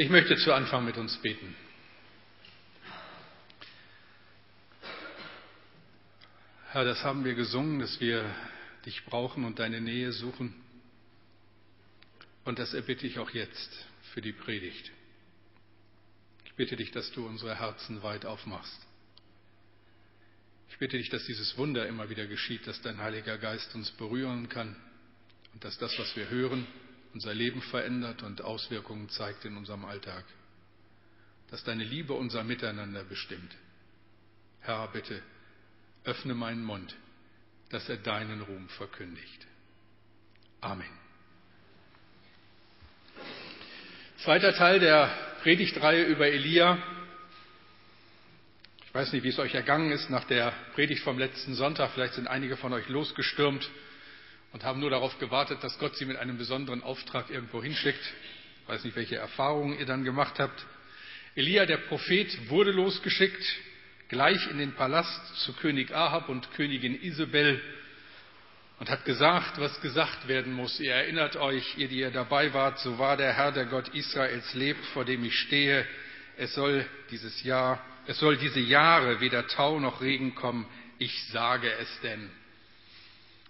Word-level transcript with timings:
Ich 0.00 0.10
möchte 0.10 0.36
zu 0.36 0.52
Anfang 0.54 0.84
mit 0.84 0.96
uns 0.96 1.16
beten. 1.16 1.56
Herr, 6.70 6.84
das 6.84 7.02
haben 7.02 7.24
wir 7.24 7.34
gesungen, 7.34 7.80
dass 7.80 8.00
wir 8.00 8.24
dich 8.86 9.04
brauchen 9.06 9.44
und 9.44 9.58
deine 9.58 9.80
Nähe 9.80 10.12
suchen. 10.12 10.54
Und 12.44 12.60
das 12.60 12.74
erbitte 12.74 13.08
ich 13.08 13.18
auch 13.18 13.30
jetzt 13.30 13.86
für 14.14 14.20
die 14.20 14.32
Predigt. 14.32 14.92
Ich 16.44 16.54
bitte 16.54 16.76
dich, 16.76 16.92
dass 16.92 17.10
du 17.10 17.26
unsere 17.26 17.58
Herzen 17.58 18.00
weit 18.04 18.24
aufmachst. 18.24 18.86
Ich 20.70 20.78
bitte 20.78 20.96
dich, 20.96 21.10
dass 21.10 21.24
dieses 21.24 21.58
Wunder 21.58 21.88
immer 21.88 22.08
wieder 22.08 22.28
geschieht, 22.28 22.68
dass 22.68 22.80
dein 22.82 22.98
Heiliger 22.98 23.36
Geist 23.36 23.74
uns 23.74 23.90
berühren 23.90 24.48
kann 24.48 24.76
und 25.54 25.64
dass 25.64 25.76
das, 25.76 25.98
was 25.98 26.14
wir 26.14 26.30
hören, 26.30 26.68
unser 27.14 27.34
Leben 27.34 27.62
verändert 27.62 28.22
und 28.22 28.42
Auswirkungen 28.42 29.08
zeigt 29.08 29.44
in 29.44 29.56
unserem 29.56 29.84
Alltag. 29.84 30.24
Dass 31.50 31.64
deine 31.64 31.84
Liebe 31.84 32.12
unser 32.12 32.44
Miteinander 32.44 33.04
bestimmt. 33.04 33.56
Herr, 34.60 34.88
bitte, 34.88 35.22
öffne 36.04 36.34
meinen 36.34 36.64
Mund, 36.64 36.94
dass 37.70 37.88
er 37.88 37.96
deinen 37.96 38.42
Ruhm 38.42 38.68
verkündigt. 38.68 39.46
Amen. 40.60 40.90
Zweiter 44.18 44.52
Teil 44.52 44.80
der 44.80 45.10
Predigtreihe 45.42 46.04
über 46.04 46.26
Elia. 46.26 46.78
Ich 48.84 48.94
weiß 48.94 49.12
nicht, 49.12 49.22
wie 49.22 49.28
es 49.28 49.38
euch 49.38 49.54
ergangen 49.54 49.92
ist 49.92 50.10
nach 50.10 50.24
der 50.24 50.52
Predigt 50.74 51.02
vom 51.02 51.18
letzten 51.18 51.54
Sonntag. 51.54 51.92
Vielleicht 51.92 52.14
sind 52.14 52.26
einige 52.26 52.56
von 52.56 52.72
euch 52.72 52.88
losgestürmt 52.88 53.70
und 54.52 54.64
haben 54.64 54.80
nur 54.80 54.90
darauf 54.90 55.18
gewartet, 55.18 55.62
dass 55.62 55.78
Gott 55.78 55.96
sie 55.96 56.04
mit 56.04 56.16
einem 56.16 56.38
besonderen 56.38 56.82
Auftrag 56.82 57.30
irgendwo 57.30 57.62
hinschickt. 57.62 58.00
Ich 58.62 58.68
weiß 58.68 58.84
nicht, 58.84 58.96
welche 58.96 59.16
Erfahrungen 59.16 59.78
ihr 59.78 59.86
dann 59.86 60.04
gemacht 60.04 60.38
habt. 60.38 60.64
Elia, 61.34 61.66
der 61.66 61.76
Prophet, 61.78 62.50
wurde 62.50 62.72
losgeschickt, 62.72 63.42
gleich 64.08 64.50
in 64.50 64.58
den 64.58 64.72
Palast 64.72 65.36
zu 65.44 65.52
König 65.54 65.94
Ahab 65.94 66.28
und 66.28 66.50
Königin 66.52 67.00
Isabel 67.00 67.60
und 68.78 68.90
hat 68.90 69.04
gesagt, 69.04 69.58
was 69.58 69.80
gesagt 69.80 70.28
werden 70.28 70.52
muss. 70.52 70.78
Ihr 70.80 70.92
erinnert 70.92 71.36
euch, 71.36 71.76
ihr, 71.76 71.88
die 71.88 71.98
ihr 71.98 72.10
dabei 72.10 72.52
wart, 72.54 72.78
so 72.78 72.98
war 72.98 73.16
der 73.16 73.34
Herr, 73.34 73.52
der 73.52 73.66
Gott 73.66 73.88
Israels 73.88 74.54
lebt, 74.54 74.84
vor 74.86 75.04
dem 75.04 75.24
ich 75.24 75.34
stehe. 75.38 75.86
Es 76.36 76.54
soll 76.54 76.86
dieses 77.10 77.42
Jahr, 77.42 77.84
es 78.06 78.18
soll 78.18 78.36
diese 78.36 78.60
Jahre 78.60 79.20
weder 79.20 79.46
Tau 79.48 79.80
noch 79.80 80.00
Regen 80.00 80.34
kommen. 80.34 80.66
Ich 80.98 81.24
sage 81.32 81.70
es 81.80 82.00
denn. 82.02 82.30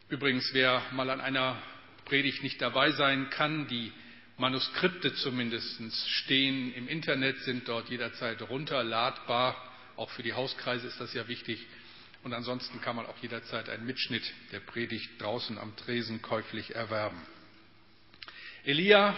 Übrigens, 0.09 0.55
wer 0.55 0.83
mal 0.93 1.11
an 1.11 1.21
einer 1.21 1.61
Predigt 2.07 2.43
nicht 2.43 2.63
dabei 2.63 2.93
sein 2.93 3.29
kann, 3.29 3.69
die 3.69 3.93
Manuskripte 4.39 5.15
zumindest 5.15 5.79
stehen 6.09 6.73
im 6.73 6.89
Internet, 6.89 7.39
sind 7.41 7.69
dort 7.69 7.91
jederzeit 7.91 8.41
runterladbar. 8.41 9.55
Auch 9.97 10.09
für 10.11 10.23
die 10.23 10.33
Hauskreise 10.33 10.87
ist 10.87 10.99
das 10.99 11.13
ja 11.13 11.29
wichtig. 11.29 11.67
Und 12.25 12.33
ansonsten 12.33 12.81
kann 12.81 12.97
man 12.97 13.05
auch 13.05 13.19
jederzeit 13.21 13.69
einen 13.69 13.85
Mitschnitt 13.85 14.23
der 14.51 14.61
Predigt 14.61 15.11
draußen 15.21 15.59
am 15.59 15.77
Tresen 15.77 16.23
käuflich 16.23 16.75
erwerben. 16.75 17.21
Elia 18.65 19.15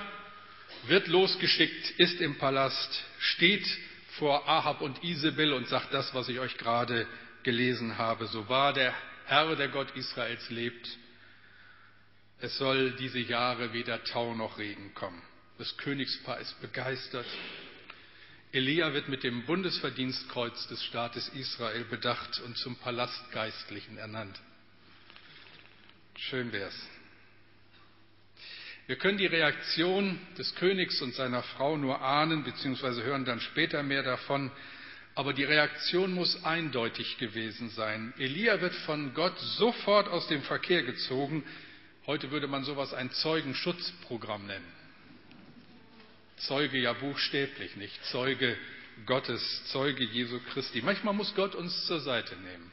wird 0.88 1.06
losgeschickt, 1.06 1.90
ist 1.98 2.20
im 2.20 2.36
Palast, 2.36 3.04
steht 3.20 3.66
vor 4.18 4.48
Ahab 4.48 4.80
und 4.80 5.04
Isabel 5.04 5.52
und 5.52 5.68
sagt 5.68 5.94
das, 5.94 6.12
was 6.14 6.28
ich 6.28 6.40
euch 6.40 6.58
gerade 6.58 7.06
gelesen 7.44 7.96
habe. 7.96 8.26
So 8.26 8.48
war 8.48 8.72
der 8.72 8.92
Herr, 9.26 9.54
der 9.56 9.68
Gott 9.68 9.94
Israels 9.96 10.48
lebt. 10.50 10.88
Es 12.40 12.56
soll 12.58 12.92
diese 12.92 13.18
Jahre 13.18 13.72
weder 13.72 14.02
Tau 14.04 14.34
noch 14.34 14.58
Regen 14.58 14.94
kommen. 14.94 15.22
Das 15.58 15.76
Königspaar 15.76 16.40
ist 16.40 16.60
begeistert. 16.62 17.26
Elia 18.52 18.92
wird 18.94 19.08
mit 19.08 19.22
dem 19.22 19.44
Bundesverdienstkreuz 19.44 20.66
des 20.68 20.82
Staates 20.84 21.28
Israel 21.28 21.84
bedacht 21.84 22.40
und 22.40 22.56
zum 22.56 22.76
Palastgeistlichen 22.76 23.98
ernannt. 23.98 24.40
Schön 26.16 26.50
wär's. 26.52 26.74
Wir 28.86 28.96
können 28.96 29.18
die 29.18 29.26
Reaktion 29.26 30.18
des 30.36 30.52
Königs 30.56 31.00
und 31.00 31.14
seiner 31.14 31.44
Frau 31.44 31.76
nur 31.76 32.02
ahnen, 32.02 32.42
beziehungsweise 32.42 33.04
hören 33.04 33.24
dann 33.24 33.40
später 33.40 33.84
mehr 33.84 34.02
davon. 34.02 34.50
Aber 35.14 35.32
die 35.32 35.44
Reaktion 35.44 36.14
muss 36.14 36.44
eindeutig 36.44 37.18
gewesen 37.18 37.70
sein. 37.70 38.14
Elia 38.18 38.60
wird 38.60 38.74
von 38.86 39.12
Gott 39.14 39.38
sofort 39.38 40.08
aus 40.08 40.28
dem 40.28 40.42
Verkehr 40.42 40.82
gezogen. 40.82 41.44
Heute 42.06 42.30
würde 42.30 42.46
man 42.46 42.64
sowas 42.64 42.94
ein 42.94 43.10
Zeugenschutzprogramm 43.10 44.46
nennen. 44.46 44.72
Zeuge 46.38 46.78
ja 46.78 46.92
buchstäblich 46.94 47.76
nicht, 47.76 48.02
Zeuge 48.06 48.56
Gottes, 49.06 49.64
Zeuge 49.66 50.04
Jesu 50.04 50.40
Christi. 50.52 50.80
Manchmal 50.82 51.14
muss 51.14 51.34
Gott 51.34 51.54
uns 51.54 51.86
zur 51.86 52.00
Seite 52.00 52.36
nehmen. 52.36 52.70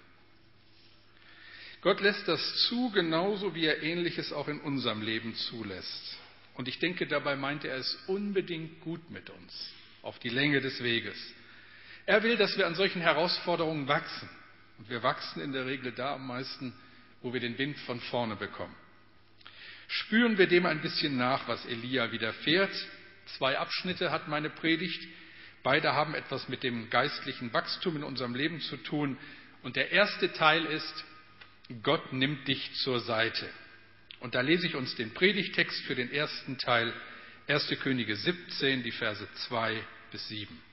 Gott 1.82 2.02
lässt 2.02 2.28
das 2.28 2.68
zu, 2.68 2.92
genauso 2.92 3.54
wie 3.56 3.66
er 3.66 3.84
Ähnliches 3.84 4.34
auch 4.34 4.48
in 4.48 4.60
unserem 4.62 5.02
Leben 5.02 5.36
zulässt. 5.36 6.18
Und 6.56 6.68
ich 6.68 6.80
denke, 6.80 7.08
dabei 7.08 7.36
meint 7.36 7.66
er 7.66 7.76
es 7.76 7.98
unbedingt 8.08 8.82
gut 8.82 9.12
mit 9.12 9.30
uns, 9.30 9.72
auf 10.02 10.18
die 10.20 10.30
Länge 10.30 10.60
des 10.60 10.82
Weges. 10.82 11.18
Er 12.08 12.24
will, 12.24 12.38
dass 12.38 12.58
wir 12.58 12.66
an 12.66 12.74
solchen 12.74 13.02
Herausforderungen 13.02 13.88
wachsen. 13.88 14.30
Und 14.78 14.90
wir 14.90 15.04
wachsen 15.04 15.42
in 15.42 15.52
der 15.52 15.66
Regel 15.66 15.92
da 15.92 16.16
am 16.16 16.26
meisten, 16.26 16.74
wo 17.22 17.34
wir 17.34 17.42
den 17.42 17.58
Wind 17.58 17.78
von 17.80 18.00
vorne 18.00 18.38
bekommen. 18.38 18.76
Spüren 19.90 20.38
wir 20.38 20.48
dem 20.48 20.66
ein 20.66 20.82
bisschen 20.82 21.18
nach, 21.18 21.48
was 21.50 21.66
Elia 21.66 22.12
widerfährt. 22.14 22.74
Zwei 23.38 23.58
Abschnitte 23.58 24.10
hat 24.10 24.30
meine 24.30 24.50
Predigt. 24.50 25.06
Beide 25.64 25.94
haben 25.94 26.16
etwas 26.16 26.48
mit 26.48 26.64
dem 26.64 26.90
geistlichen 26.90 27.52
Wachstum 27.52 27.98
in 27.98 28.04
unserem 28.06 28.36
Leben 28.36 28.62
zu 28.62 28.78
tun. 28.78 29.18
Und 29.64 29.76
der 29.76 29.92
erste 29.92 30.32
Teil 30.32 30.66
ist, 30.66 31.06
Gott 31.84 32.14
nimmt 32.14 32.48
dich 32.48 32.74
zur 32.76 33.02
Seite. 33.02 33.50
Und 34.22 34.34
da 34.34 34.40
lese 34.40 34.66
ich 34.66 34.76
uns 34.76 34.96
den 34.96 35.14
Predigtext 35.14 35.84
für 35.84 35.96
den 35.96 36.10
ersten 36.10 36.58
Teil, 36.58 36.94
1. 37.48 37.68
Könige 37.82 38.16
17, 38.16 38.84
die 38.84 38.92
Verse 38.92 39.28
2 39.48 39.84
bis 40.12 40.26
7. 40.30 40.67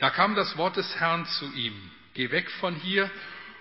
Da 0.00 0.08
kam 0.08 0.34
das 0.34 0.56
Wort 0.56 0.76
des 0.76 0.96
Herrn 0.96 1.26
zu 1.26 1.52
ihm. 1.52 1.74
Geh 2.14 2.30
weg 2.30 2.50
von 2.52 2.74
hier 2.74 3.10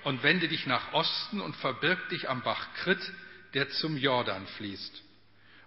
und 0.05 0.23
wende 0.23 0.47
dich 0.47 0.65
nach 0.65 0.93
Osten 0.93 1.41
und 1.41 1.55
verbirg 1.57 2.09
dich 2.09 2.29
am 2.29 2.41
Bach 2.41 2.73
Krit, 2.75 2.99
der 3.53 3.69
zum 3.69 3.97
Jordan 3.97 4.47
fließt. 4.57 5.03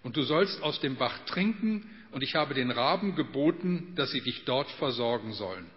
Und 0.03 0.17
du 0.17 0.23
sollst 0.23 0.63
aus 0.63 0.81
dem 0.81 0.97
Bach 0.97 1.17
trinken, 1.27 1.89
und 2.11 2.23
ich 2.23 2.35
habe 2.35 2.53
den 2.53 2.71
Raben 2.71 3.15
geboten, 3.15 3.95
dass 3.95 4.11
sie 4.11 4.21
dich 4.21 4.45
dort 4.45 4.71
versorgen 4.73 5.33
sollen. 5.33 5.71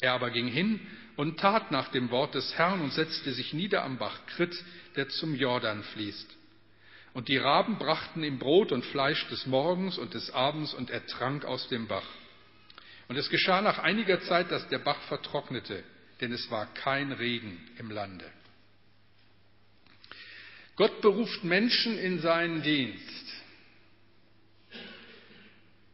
Er 0.00 0.12
aber 0.12 0.30
ging 0.30 0.46
hin 0.46 0.80
und 1.16 1.40
tat 1.40 1.72
nach 1.72 1.88
dem 1.88 2.10
Wort 2.10 2.34
des 2.34 2.56
Herrn 2.56 2.80
und 2.82 2.92
setzte 2.92 3.32
sich 3.32 3.52
nieder 3.52 3.82
am 3.82 3.98
Bach 3.98 4.26
Krit, 4.26 4.54
der 4.94 5.08
zum 5.08 5.34
Jordan 5.34 5.82
fließt. 5.82 6.36
Und 7.14 7.28
die 7.28 7.38
Raben 7.38 7.78
brachten 7.78 8.22
ihm 8.22 8.38
Brot 8.38 8.72
und 8.72 8.84
Fleisch 8.84 9.26
des 9.28 9.46
Morgens 9.46 9.98
und 9.98 10.14
des 10.14 10.30
Abends, 10.32 10.74
und 10.74 10.90
er 10.90 11.06
trank 11.06 11.44
aus 11.44 11.68
dem 11.68 11.86
Bach. 11.86 12.06
Und 13.08 13.16
es 13.16 13.28
geschah 13.30 13.62
nach 13.62 13.78
einiger 13.78 14.20
Zeit, 14.22 14.50
dass 14.50 14.68
der 14.68 14.78
Bach 14.78 15.00
vertrocknete, 15.02 15.84
denn 16.20 16.32
es 16.32 16.50
war 16.50 16.72
kein 16.74 17.12
Regen 17.12 17.58
im 17.78 17.90
Lande. 17.90 18.30
Gott 20.76 21.00
beruft 21.00 21.44
Menschen 21.44 21.98
in 21.98 22.20
seinen 22.20 22.62
Dienst. 22.62 23.24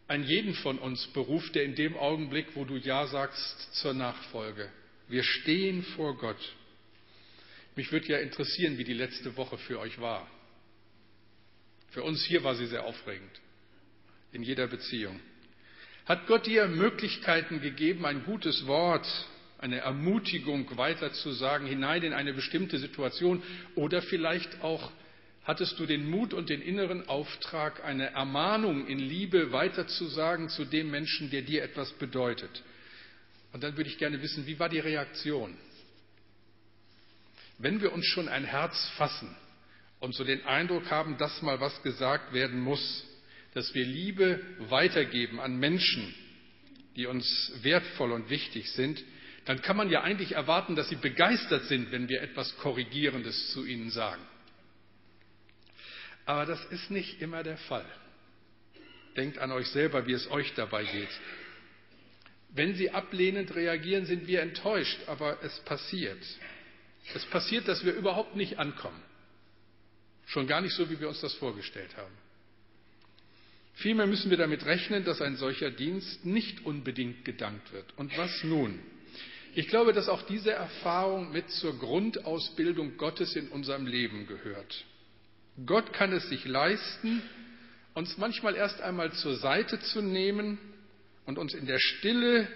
Ein 0.08 0.24
jeden 0.24 0.54
von 0.54 0.78
uns 0.78 1.06
beruft 1.08 1.56
er 1.56 1.62
in 1.62 1.74
dem 1.74 1.97
Augenblick, 1.97 2.48
wo 2.54 2.64
du 2.64 2.76
Ja 2.76 3.06
sagst 3.06 3.74
zur 3.76 3.94
Nachfolge. 3.94 4.70
Wir 5.08 5.22
stehen 5.22 5.82
vor 5.97 6.18
Gott. 6.18 6.41
Mich 7.76 7.92
würde 7.92 8.08
ja 8.08 8.18
interessieren, 8.18 8.76
wie 8.76 8.84
die 8.84 8.92
letzte 8.92 9.36
Woche 9.36 9.56
für 9.58 9.78
euch 9.78 10.00
war. 10.00 10.28
Für 11.91 12.03
uns 12.03 12.24
hier 12.24 12.42
war 12.42 12.56
sie 12.56 12.66
sehr 12.66 12.84
aufregend. 12.84 13.41
In 14.32 14.42
jeder 14.42 14.66
Beziehung. 14.66 15.20
Hat 16.07 16.27
Gott 16.27 16.47
dir 16.47 16.66
Möglichkeiten 16.66 17.60
gegeben, 17.60 18.04
ein 18.07 18.25
gutes 18.25 18.66
Wort, 18.66 19.07
eine 19.59 19.78
Ermutigung 19.78 20.77
weiterzusagen, 20.77 21.66
hinein 21.66 22.03
in 22.03 22.13
eine 22.13 22.33
bestimmte 22.33 22.78
Situation 22.78 23.43
oder 23.77 24.03
vielleicht 24.03 24.63
auch 24.63 24.91
hattest 25.45 25.78
du 25.78 25.87
den 25.87 26.09
Mut 26.09 26.34
und 26.34 26.51
den 26.51 26.63
inneren 26.63 27.09
Auftrag, 27.09 27.84
eine 27.84 28.10
Ermahnung 28.10 28.87
in 28.87 28.99
Liebe 28.99 29.53
weiterzusagen 29.53 30.49
zu 30.49 30.65
dem 30.65 30.91
Menschen, 30.91 31.31
der 31.31 31.43
dir 31.43 31.63
etwas 31.63 31.93
bedeutet. 31.93 32.63
Und 33.53 33.63
dann 33.63 33.77
würde 33.77 33.91
ich 33.91 33.99
gerne 33.99 34.22
wissen, 34.22 34.47
wie 34.47 34.59
war 34.59 34.69
die 34.69 34.78
Reaktion? 34.78 35.57
Wenn 37.59 37.81
wir 37.81 37.93
uns 37.93 38.07
schon 38.07 38.28
ein 38.28 38.45
Herz 38.45 38.91
fassen 38.97 39.37
und 40.01 40.15
so 40.15 40.25
den 40.25 40.45
Eindruck 40.47 40.91
haben, 40.91 41.19
dass 41.19 41.43
mal 41.43 41.60
was 41.60 41.83
gesagt 41.83 42.33
werden 42.33 42.60
muss, 42.60 43.04
dass 43.54 43.75
wir 43.75 43.84
Liebe 43.84 44.41
weitergeben 44.59 45.41
an 45.41 45.57
Menschen, 45.57 46.15
die 46.97 47.07
uns 47.07 47.53
wertvoll 47.63 48.13
und 48.13 48.31
wichtig 48.31 48.71
sind, 48.72 49.03
dann 49.45 49.60
kann 49.60 49.77
man 49.77 49.91
ja 49.91 50.03
eigentlich 50.03 50.33
erwarten, 50.33 50.77
dass 50.77 50.89
sie 50.89 50.97
begeistert 50.97 51.65
sind, 51.65 51.91
wenn 51.91 52.09
wir 52.09 52.22
etwas 52.22 52.57
Korrigierendes 52.59 53.53
zu 53.53 53.65
ihnen 53.65 53.91
sagen. 53.91 54.22
Aber 56.25 56.47
das 56.47 56.65
ist 56.66 56.91
nicht 56.91 57.21
immer 57.21 57.43
der 57.43 57.57
Fall. 57.57 57.87
Denkt 59.16 59.39
an 59.39 59.51
euch 59.51 59.69
selber, 59.69 60.07
wie 60.07 60.13
es 60.13 60.31
euch 60.31 60.54
dabei 60.54 60.84
geht. 60.84 61.09
Wenn 62.51 62.75
sie 62.75 62.91
ablehnend 62.91 63.54
reagieren, 63.54 64.07
sind 64.07 64.27
wir 64.27 64.43
enttäuscht, 64.43 65.01
aber 65.07 65.43
es 65.43 65.59
passiert. 65.60 66.22
Es 67.15 67.25
passiert, 67.27 67.66
dass 67.66 67.84
wir 67.84 67.95
überhaupt 67.95 68.37
nicht 68.37 68.59
ankommen. 68.59 69.03
Schon 70.27 70.47
gar 70.47 70.60
nicht 70.60 70.75
so, 70.75 70.89
wie 70.89 71.01
wir 71.01 71.09
uns 71.09 71.21
das 71.21 71.34
vorgestellt 71.34 71.97
haben. 71.97 72.15
Vielmehr 73.82 74.06
müssen 74.06 74.30
wir 74.30 74.36
damit 74.36 74.64
rechnen, 74.64 75.04
dass 75.04 75.20
ein 75.20 75.34
solcher 75.36 75.70
Dienst 75.70 76.24
nicht 76.24 76.64
unbedingt 76.64 77.24
gedankt 77.24 77.72
wird. 77.72 77.86
Und 77.96 78.16
was 78.16 78.44
nun? 78.44 78.78
Ich 79.56 79.66
glaube, 79.66 79.92
dass 79.92 80.08
auch 80.08 80.22
diese 80.22 80.52
Erfahrung 80.52 81.32
mit 81.32 81.50
zur 81.50 81.76
Grundausbildung 81.78 82.96
Gottes 82.96 83.34
in 83.34 83.48
unserem 83.48 83.86
Leben 83.86 84.28
gehört. 84.28 84.84
Gott 85.66 85.92
kann 85.92 86.12
es 86.12 86.28
sich 86.28 86.44
leisten, 86.44 87.22
uns 87.94 88.16
manchmal 88.18 88.54
erst 88.54 88.80
einmal 88.80 89.12
zur 89.12 89.34
Seite 89.36 89.80
zu 89.80 90.00
nehmen 90.00 90.58
und 91.26 91.36
uns 91.36 91.52
in 91.52 91.66
der 91.66 91.80
Stille 91.80 92.48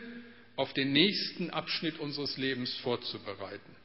auf 0.55 0.73
den 0.75 0.93
nächsten 0.93 1.51
Abschnitt 1.51 1.99
unseres 1.99 2.37
Lebens 2.37 2.73
vorzubereiten. 2.79 3.77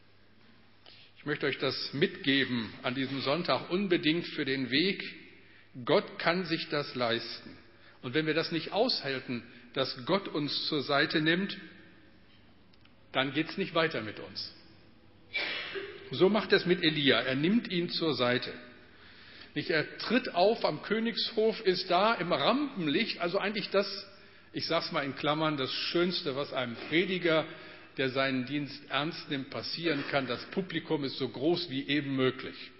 Ich 1.18 1.26
möchte 1.26 1.48
euch 1.48 1.58
das 1.58 1.94
mitgeben 1.94 2.72
an 2.84 2.94
diesem 2.94 3.20
Sonntag 3.22 3.72
unbedingt 3.72 4.28
für 4.28 4.46
den 4.46 4.70
Weg. 4.70 5.04
Gott 5.86 6.20
kann 6.20 6.46
sich 6.46 6.70
das 6.70 6.96
leisten. 6.96 7.58
Und 8.02 8.14
wenn 8.14 8.26
wir 8.26 8.34
das 8.34 8.52
nicht 8.52 8.74
aushalten, 8.74 9.44
dass 9.74 10.06
Gott 10.06 10.28
uns 10.28 10.68
zur 10.68 10.82
Seite 10.84 11.22
nimmt, 11.22 11.58
dann 13.12 13.34
geht 13.34 13.50
es 13.50 13.58
nicht 13.58 13.74
weiter 13.76 14.02
mit 14.02 14.20
uns. 14.20 14.54
So 16.12 16.30
macht 16.30 16.52
er 16.52 16.58
es 16.58 16.66
mit 16.66 16.84
Elia. 16.84 17.22
Er 17.22 17.36
nimmt 17.36 17.70
ihn 17.70 17.90
zur 17.90 18.14
Seite. 18.14 18.54
Nicht, 19.54 19.70
er 19.70 19.98
tritt 19.98 20.34
auf 20.34 20.64
am 20.66 20.82
Königshof, 20.82 21.60
ist 21.66 21.90
da 21.90 22.14
im 22.14 22.32
Rampenlicht, 22.32 23.20
also 23.20 23.38
eigentlich 23.38 23.70
das, 23.70 24.08
ich 24.54 24.66
sage 24.66 24.86
es 24.86 24.92
mal 24.92 25.04
in 25.04 25.16
Klammern, 25.16 25.58
das 25.58 25.72
Schönste, 25.72 26.36
was 26.36 26.54
einem 26.54 26.76
Prediger, 26.90 27.46
der 27.98 28.10
seinen 28.10 28.46
Dienst 28.46 28.82
ernst 28.90 29.30
nimmt, 29.30 29.50
passieren 29.50 30.04
kann. 30.10 30.28
Das 30.28 30.44
Publikum 30.52 31.04
ist 31.04 31.18
so 31.18 31.28
groß 31.28 31.70
wie 31.70 31.88
eben 31.88 32.16
möglich. 32.16 32.71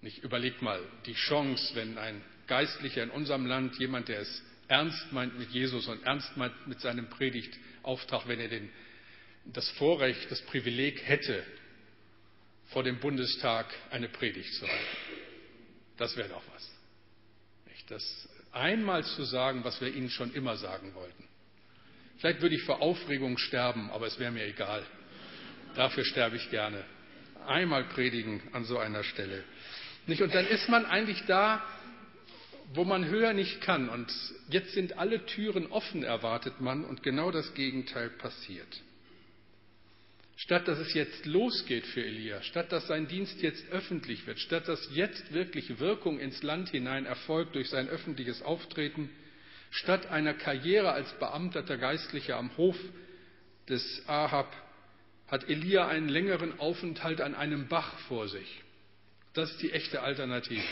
Nicht 0.00 0.22
überlegt 0.22 0.62
mal 0.62 0.80
die 1.06 1.14
Chance, 1.14 1.74
wenn 1.74 1.98
ein 1.98 2.22
Geistlicher 2.46 3.02
in 3.02 3.10
unserem 3.10 3.46
Land, 3.46 3.78
jemand, 3.78 4.08
der 4.08 4.20
es 4.20 4.42
ernst 4.68 5.12
meint 5.12 5.38
mit 5.38 5.50
Jesus 5.50 5.86
und 5.88 6.02
ernst 6.04 6.36
meint 6.36 6.66
mit 6.66 6.80
seinem 6.80 7.08
Predigtauftrag, 7.08 8.28
wenn 8.28 8.40
er 8.40 8.48
den, 8.48 8.70
das 9.46 9.68
Vorrecht, 9.70 10.30
das 10.30 10.42
Privileg 10.42 11.02
hätte, 11.06 11.44
vor 12.66 12.82
dem 12.84 13.00
Bundestag 13.00 13.66
eine 13.90 14.08
Predigt 14.08 14.52
zu 14.54 14.66
halten. 14.66 14.96
Das 15.96 16.16
wäre 16.16 16.28
doch 16.28 16.42
was. 16.54 16.70
Das 17.88 18.28
einmal 18.52 19.02
zu 19.04 19.24
sagen, 19.24 19.64
was 19.64 19.80
wir 19.80 19.94
Ihnen 19.94 20.10
schon 20.10 20.34
immer 20.34 20.56
sagen 20.56 20.94
wollten. 20.94 21.24
Vielleicht 22.18 22.42
würde 22.42 22.54
ich 22.54 22.62
vor 22.62 22.82
Aufregung 22.82 23.38
sterben, 23.38 23.90
aber 23.90 24.06
es 24.06 24.18
wäre 24.18 24.30
mir 24.30 24.44
egal. 24.44 24.84
Dafür 25.74 26.04
sterbe 26.04 26.36
ich 26.36 26.50
gerne. 26.50 26.84
Einmal 27.46 27.84
predigen 27.84 28.42
an 28.52 28.64
so 28.64 28.78
einer 28.78 29.04
Stelle. 29.04 29.42
Nicht? 30.08 30.22
Und 30.22 30.34
dann 30.34 30.46
ist 30.46 30.68
man 30.68 30.86
eigentlich 30.86 31.22
da, 31.26 31.62
wo 32.74 32.84
man 32.84 33.06
höher 33.06 33.32
nicht 33.32 33.60
kann. 33.60 33.88
Und 33.88 34.12
jetzt 34.48 34.72
sind 34.72 34.98
alle 34.98 35.24
Türen 35.26 35.66
offen, 35.66 36.02
erwartet 36.02 36.60
man, 36.60 36.84
und 36.84 37.02
genau 37.02 37.30
das 37.30 37.54
Gegenteil 37.54 38.10
passiert. 38.10 38.82
Statt 40.36 40.68
dass 40.68 40.78
es 40.78 40.94
jetzt 40.94 41.26
losgeht 41.26 41.84
für 41.84 42.04
Elia, 42.04 42.42
statt 42.42 42.70
dass 42.70 42.86
sein 42.86 43.08
Dienst 43.08 43.42
jetzt 43.42 43.68
öffentlich 43.70 44.26
wird, 44.26 44.38
statt 44.38 44.68
dass 44.68 44.88
jetzt 44.94 45.32
wirklich 45.32 45.80
Wirkung 45.80 46.20
ins 46.20 46.44
Land 46.44 46.68
hinein 46.68 47.06
erfolgt 47.06 47.56
durch 47.56 47.68
sein 47.70 47.88
öffentliches 47.88 48.42
Auftreten, 48.42 49.10
statt 49.70 50.06
einer 50.06 50.34
Karriere 50.34 50.92
als 50.92 51.12
beamteter 51.18 51.76
Geistlicher 51.76 52.36
am 52.36 52.56
Hof 52.56 52.76
des 53.68 54.04
Ahab, 54.06 54.54
hat 55.26 55.48
Elia 55.48 55.88
einen 55.88 56.08
längeren 56.08 56.58
Aufenthalt 56.60 57.20
an 57.20 57.34
einem 57.34 57.66
Bach 57.66 57.98
vor 58.06 58.28
sich. 58.28 58.62
Das 59.34 59.50
ist 59.50 59.62
die 59.62 59.72
echte 59.72 60.02
Alternative. 60.02 60.62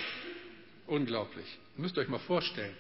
Unglaublich. 0.87 1.47
Ihr 1.77 1.83
müsst 1.83 1.99
euch 1.99 2.09
mal 2.09 2.19
vorstellen. 2.19 2.75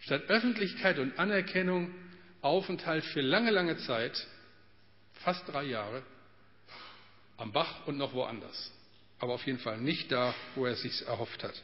Statt 0.00 0.24
Öffentlichkeit 0.28 0.98
und 0.98 1.18
Anerkennung 1.18 1.94
Aufenthalt 2.42 3.04
für 3.06 3.22
lange, 3.22 3.50
lange 3.50 3.76
Zeit, 3.78 4.26
fast 5.14 5.48
drei 5.48 5.64
Jahre, 5.64 6.02
am 7.38 7.52
Bach 7.52 7.86
und 7.86 7.96
noch 7.96 8.14
woanders. 8.14 8.72
Aber 9.18 9.34
auf 9.34 9.44
jeden 9.46 9.58
Fall 9.58 9.78
nicht 9.78 10.12
da, 10.12 10.34
wo 10.54 10.66
er 10.66 10.72
es 10.72 10.82
sich 10.82 11.06
erhofft 11.06 11.42
hat. 11.42 11.60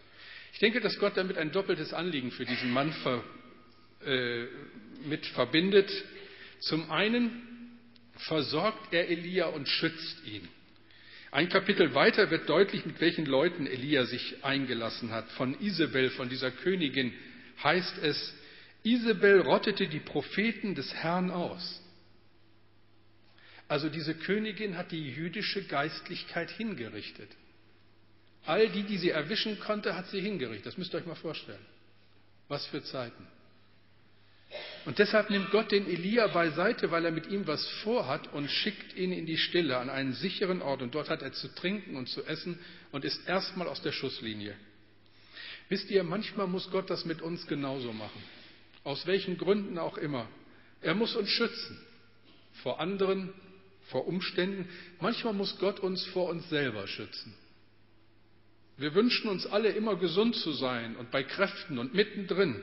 Ich 0.52 0.58
denke, 0.58 0.80
dass 0.80 0.98
Gott 0.98 1.16
damit 1.16 1.38
ein 1.38 1.52
doppeltes 1.52 1.92
Anliegen 1.92 2.30
für 2.30 2.44
diesen 2.44 2.70
Mann 2.70 2.92
ver, 2.92 3.22
äh, 4.04 4.46
mit 5.04 5.24
verbindet. 5.26 5.90
Zum 6.60 6.90
einen 6.90 7.78
versorgt 8.16 8.92
er 8.92 9.08
Elia 9.08 9.46
und 9.46 9.68
schützt 9.68 10.26
ihn. 10.26 10.48
Ein 11.32 11.48
Kapitel 11.48 11.94
weiter 11.94 12.30
wird 12.30 12.46
deutlich, 12.46 12.84
mit 12.84 13.00
welchen 13.00 13.24
Leuten 13.24 13.66
Elia 13.66 14.04
sich 14.04 14.44
eingelassen 14.44 15.12
hat. 15.12 15.30
Von 15.30 15.58
Isabel, 15.60 16.10
von 16.10 16.28
dieser 16.28 16.50
Königin, 16.50 17.10
heißt 17.64 17.98
es, 18.02 18.34
Isabel 18.82 19.40
rottete 19.40 19.88
die 19.88 20.00
Propheten 20.00 20.74
des 20.74 20.92
Herrn 20.92 21.30
aus. 21.30 21.80
Also 23.66 23.88
diese 23.88 24.14
Königin 24.14 24.76
hat 24.76 24.92
die 24.92 25.08
jüdische 25.08 25.64
Geistlichkeit 25.64 26.50
hingerichtet. 26.50 27.30
All 28.44 28.68
die, 28.68 28.82
die 28.82 28.98
sie 28.98 29.08
erwischen 29.08 29.58
konnte, 29.58 29.96
hat 29.96 30.08
sie 30.08 30.20
hingerichtet. 30.20 30.66
Das 30.66 30.76
müsst 30.76 30.92
ihr 30.92 30.98
euch 30.98 31.06
mal 31.06 31.14
vorstellen. 31.14 31.64
Was 32.48 32.66
für 32.66 32.82
Zeiten. 32.82 33.26
Und 34.84 34.98
deshalb 34.98 35.30
nimmt 35.30 35.50
Gott 35.50 35.70
den 35.70 35.86
Elia 35.86 36.26
beiseite, 36.26 36.90
weil 36.90 37.04
er 37.04 37.12
mit 37.12 37.28
ihm 37.28 37.46
was 37.46 37.64
vorhat 37.84 38.32
und 38.32 38.50
schickt 38.50 38.96
ihn 38.96 39.12
in 39.12 39.26
die 39.26 39.36
Stille 39.36 39.78
an 39.78 39.88
einen 39.88 40.12
sicheren 40.12 40.60
Ort. 40.60 40.82
Und 40.82 40.94
dort 40.94 41.08
hat 41.08 41.22
er 41.22 41.32
zu 41.32 41.54
trinken 41.54 41.96
und 41.96 42.08
zu 42.08 42.24
essen 42.24 42.58
und 42.90 43.04
ist 43.04 43.28
erstmal 43.28 43.68
aus 43.68 43.80
der 43.82 43.92
Schusslinie. 43.92 44.56
Wisst 45.68 45.88
ihr, 45.90 46.02
manchmal 46.02 46.48
muss 46.48 46.70
Gott 46.70 46.90
das 46.90 47.04
mit 47.04 47.22
uns 47.22 47.46
genauso 47.46 47.92
machen. 47.92 48.22
Aus 48.82 49.06
welchen 49.06 49.38
Gründen 49.38 49.78
auch 49.78 49.96
immer. 49.96 50.28
Er 50.80 50.94
muss 50.94 51.14
uns 51.14 51.28
schützen. 51.28 51.80
Vor 52.62 52.80
anderen, 52.80 53.32
vor 53.84 54.08
Umständen. 54.08 54.68
Manchmal 55.00 55.32
muss 55.32 55.58
Gott 55.60 55.78
uns 55.78 56.04
vor 56.06 56.28
uns 56.28 56.48
selber 56.48 56.88
schützen. 56.88 57.34
Wir 58.76 58.94
wünschen 58.94 59.30
uns 59.30 59.46
alle 59.46 59.68
immer 59.68 59.94
gesund 59.94 60.34
zu 60.34 60.52
sein 60.52 60.96
und 60.96 61.12
bei 61.12 61.22
Kräften 61.22 61.78
und 61.78 61.94
mittendrin. 61.94 62.60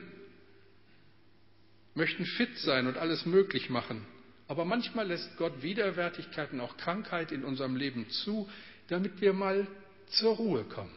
Möchten 1.94 2.24
fit 2.24 2.56
sein 2.58 2.86
und 2.86 2.96
alles 2.96 3.26
möglich 3.26 3.70
machen. 3.70 4.06
Aber 4.48 4.64
manchmal 4.64 5.06
lässt 5.06 5.36
Gott 5.36 5.62
Widerwärtigkeiten, 5.62 6.60
auch 6.60 6.76
Krankheit 6.76 7.32
in 7.32 7.44
unserem 7.44 7.76
Leben 7.76 8.08
zu, 8.10 8.48
damit 8.88 9.20
wir 9.20 9.32
mal 9.32 9.66
zur 10.08 10.34
Ruhe 10.36 10.64
kommen, 10.64 10.94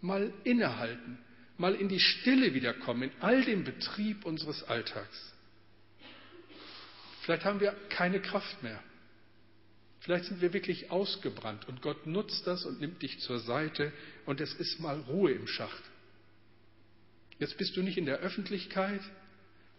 mal 0.00 0.32
innehalten, 0.44 1.18
mal 1.58 1.74
in 1.74 1.88
die 1.88 2.00
Stille 2.00 2.54
wiederkommen, 2.54 3.02
in 3.02 3.12
all 3.20 3.44
dem 3.44 3.64
Betrieb 3.64 4.24
unseres 4.24 4.62
Alltags. 4.64 5.32
Vielleicht 7.22 7.44
haben 7.44 7.60
wir 7.60 7.72
keine 7.88 8.20
Kraft 8.20 8.62
mehr. 8.62 8.82
Vielleicht 10.00 10.24
sind 10.24 10.40
wir 10.40 10.52
wirklich 10.52 10.90
ausgebrannt 10.90 11.68
und 11.68 11.80
Gott 11.80 12.06
nutzt 12.06 12.46
das 12.46 12.64
und 12.64 12.80
nimmt 12.80 13.02
dich 13.02 13.20
zur 13.20 13.38
Seite 13.38 13.92
und 14.26 14.40
es 14.40 14.52
ist 14.54 14.80
mal 14.80 14.98
Ruhe 15.02 15.30
im 15.30 15.46
Schacht. 15.46 15.82
Jetzt 17.38 17.56
bist 17.56 17.76
du 17.76 17.82
nicht 17.82 17.98
in 17.98 18.06
der 18.06 18.18
Öffentlichkeit, 18.18 19.00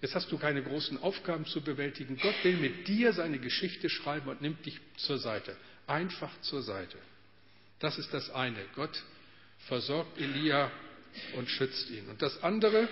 jetzt 0.03 0.15
hast 0.15 0.29
du 0.33 0.37
keine 0.37 0.61
großen 0.61 1.01
Aufgaben 1.01 1.45
zu 1.45 1.61
bewältigen. 1.61 2.17
Gott 2.17 2.35
will 2.43 2.57
mit 2.57 2.89
dir 2.89 3.13
seine 3.13 3.39
Geschichte 3.39 3.89
schreiben 3.89 4.27
und 4.27 4.41
nimmt 4.41 4.65
dich 4.65 4.77
zur 4.97 5.17
Seite, 5.17 5.55
einfach 5.87 6.29
zur 6.41 6.61
Seite. 6.61 6.97
Das 7.79 7.97
ist 7.97 8.13
das 8.13 8.29
eine. 8.29 8.59
Gott 8.75 9.01
versorgt 9.69 10.19
Elia 10.19 10.69
und 11.37 11.49
schützt 11.49 11.89
ihn. 11.89 12.09
Und 12.09 12.21
das 12.21 12.43
andere, 12.43 12.89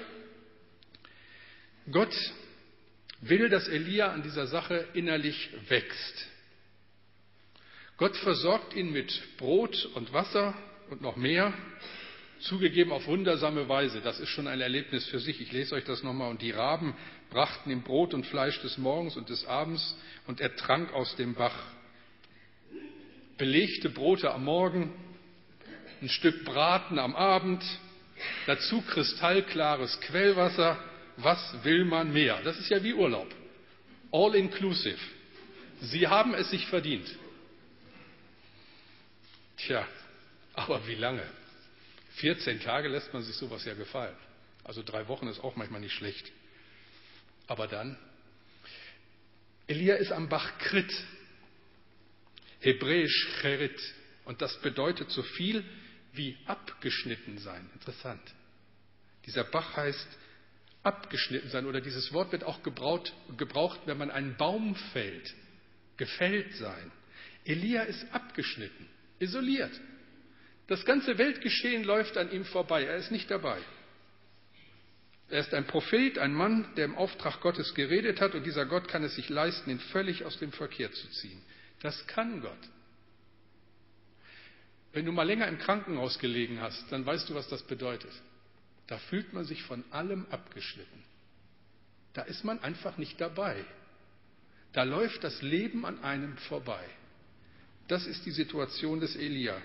Gott 1.91 2.15
will, 3.19 3.49
dass 3.49 3.67
Elia 3.67 4.13
an 4.13 4.23
dieser 4.23 4.47
Sache 4.47 4.87
innerlich 4.93 5.49
wächst. 5.67 6.27
Gott 7.97 8.15
versorgt 8.17 8.73
ihn 8.73 8.89
mit 8.89 9.37
Brot 9.37 9.85
und 9.95 10.13
Wasser 10.13 10.55
und 10.89 11.01
noch 11.01 11.17
mehr, 11.17 11.53
zugegeben 12.41 12.91
auf 12.91 13.07
wundersame 13.07 13.69
Weise. 13.69 14.01
Das 14.01 14.19
ist 14.19 14.29
schon 14.29 14.47
ein 14.47 14.61
Erlebnis 14.61 15.05
für 15.07 15.19
sich. 15.19 15.41
Ich 15.41 15.51
lese 15.51 15.75
euch 15.75 15.83
das 15.85 16.03
nochmal. 16.03 16.29
Und 16.29 16.41
die 16.41 16.51
Raben 16.51 16.95
brachten 17.29 17.71
ihm 17.71 17.83
Brot 17.83 18.13
und 18.13 18.25
Fleisch 18.25 18.59
des 18.61 18.77
Morgens 18.77 19.15
und 19.15 19.29
des 19.29 19.45
Abends 19.45 19.95
und 20.27 20.41
er 20.41 20.55
trank 20.55 20.93
aus 20.93 21.15
dem 21.15 21.33
Bach. 21.35 21.55
Belegte 23.37 23.89
Brote 23.89 24.31
am 24.31 24.45
Morgen, 24.45 24.93
ein 26.01 26.09
Stück 26.09 26.45
Braten 26.45 26.99
am 26.99 27.15
Abend, 27.15 27.63
dazu 28.45 28.81
kristallklares 28.81 29.99
Quellwasser. 30.01 30.77
Was 31.17 31.63
will 31.63 31.85
man 31.85 32.13
mehr? 32.13 32.41
Das 32.43 32.57
ist 32.59 32.69
ja 32.69 32.83
wie 32.83 32.93
Urlaub. 32.93 33.27
All 34.11 34.35
inclusive. 34.35 34.99
Sie 35.81 36.07
haben 36.07 36.33
es 36.33 36.49
sich 36.49 36.67
verdient. 36.67 37.07
Tja, 39.57 39.87
aber 40.53 40.87
wie 40.87 40.95
lange? 40.95 41.23
14 42.15 42.59
Tage 42.61 42.87
lässt 42.87 43.13
man 43.13 43.23
sich 43.23 43.35
sowas 43.35 43.65
ja 43.65 43.73
gefallen. 43.73 44.15
Also 44.63 44.83
drei 44.83 45.07
Wochen 45.07 45.27
ist 45.27 45.39
auch 45.39 45.55
manchmal 45.55 45.81
nicht 45.81 45.93
schlecht. 45.93 46.31
Aber 47.47 47.67
dann, 47.67 47.97
Elia 49.67 49.95
ist 49.95 50.11
am 50.11 50.29
Bach 50.29 50.57
Krit, 50.59 50.91
hebräisch 52.59 53.27
Cherit. 53.41 53.79
Und 54.25 54.41
das 54.41 54.59
bedeutet 54.61 55.09
so 55.09 55.23
viel 55.23 55.63
wie 56.13 56.37
abgeschnitten 56.45 57.37
sein. 57.39 57.69
Interessant. 57.73 58.21
Dieser 59.25 59.43
Bach 59.43 59.77
heißt 59.77 60.07
abgeschnitten 60.83 61.49
sein 61.49 61.65
oder 61.65 61.81
dieses 61.81 62.11
Wort 62.11 62.31
wird 62.31 62.43
auch 62.43 62.63
gebraucht, 62.63 63.13
gebraucht, 63.37 63.79
wenn 63.85 63.97
man 63.97 64.11
einen 64.11 64.35
Baum 64.37 64.75
fällt. 64.93 65.33
Gefällt 65.97 66.55
sein. 66.55 66.91
Elia 67.45 67.83
ist 67.83 68.05
abgeschnitten, 68.13 68.87
isoliert. 69.19 69.79
Das 70.71 70.85
ganze 70.85 71.17
Weltgeschehen 71.17 71.83
läuft 71.83 72.15
an 72.15 72.31
ihm 72.31 72.45
vorbei. 72.45 72.85
Er 72.85 72.95
ist 72.95 73.11
nicht 73.11 73.29
dabei. 73.29 73.59
Er 75.27 75.41
ist 75.41 75.53
ein 75.53 75.67
Prophet, 75.67 76.17
ein 76.17 76.33
Mann, 76.33 76.65
der 76.77 76.85
im 76.85 76.95
Auftrag 76.95 77.41
Gottes 77.41 77.73
geredet 77.73 78.21
hat 78.21 78.35
und 78.35 78.45
dieser 78.45 78.65
Gott 78.65 78.87
kann 78.87 79.03
es 79.03 79.15
sich 79.15 79.27
leisten, 79.27 79.69
ihn 79.69 79.81
völlig 79.81 80.23
aus 80.23 80.39
dem 80.39 80.53
Verkehr 80.53 80.89
zu 80.93 81.09
ziehen. 81.09 81.41
Das 81.81 82.07
kann 82.07 82.39
Gott. 82.39 82.69
Wenn 84.93 85.03
du 85.03 85.11
mal 85.11 85.27
länger 85.27 85.49
im 85.49 85.57
Krankenhaus 85.57 86.19
gelegen 86.19 86.61
hast, 86.61 86.89
dann 86.89 87.05
weißt 87.05 87.29
du, 87.29 87.35
was 87.35 87.49
das 87.49 87.63
bedeutet. 87.63 88.13
Da 88.87 88.97
fühlt 88.97 89.33
man 89.33 89.43
sich 89.43 89.63
von 89.63 89.83
allem 89.91 90.25
abgeschnitten. 90.29 91.03
Da 92.13 92.21
ist 92.21 92.45
man 92.45 92.63
einfach 92.63 92.95
nicht 92.95 93.19
dabei. 93.19 93.65
Da 94.71 94.83
läuft 94.83 95.21
das 95.25 95.41
Leben 95.41 95.85
an 95.85 96.01
einem 96.01 96.37
vorbei. 96.37 96.85
Das 97.89 98.07
ist 98.07 98.25
die 98.25 98.31
Situation 98.31 99.01
des 99.01 99.17
Elia. 99.17 99.61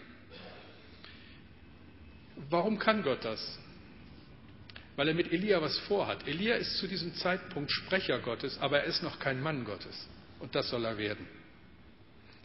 Warum 2.50 2.78
kann 2.78 3.02
Gott 3.02 3.24
das? 3.24 3.58
Weil 4.96 5.08
er 5.08 5.14
mit 5.14 5.32
Elia 5.32 5.60
was 5.60 5.78
vorhat. 5.80 6.26
Elia 6.26 6.56
ist 6.56 6.78
zu 6.78 6.86
diesem 6.86 7.14
Zeitpunkt 7.14 7.70
Sprecher 7.70 8.18
Gottes, 8.20 8.58
aber 8.58 8.80
er 8.80 8.84
ist 8.84 9.02
noch 9.02 9.18
kein 9.18 9.42
Mann 9.42 9.64
Gottes. 9.64 10.08
Und 10.38 10.54
das 10.54 10.68
soll 10.70 10.84
er 10.84 10.98
werden. 10.98 11.26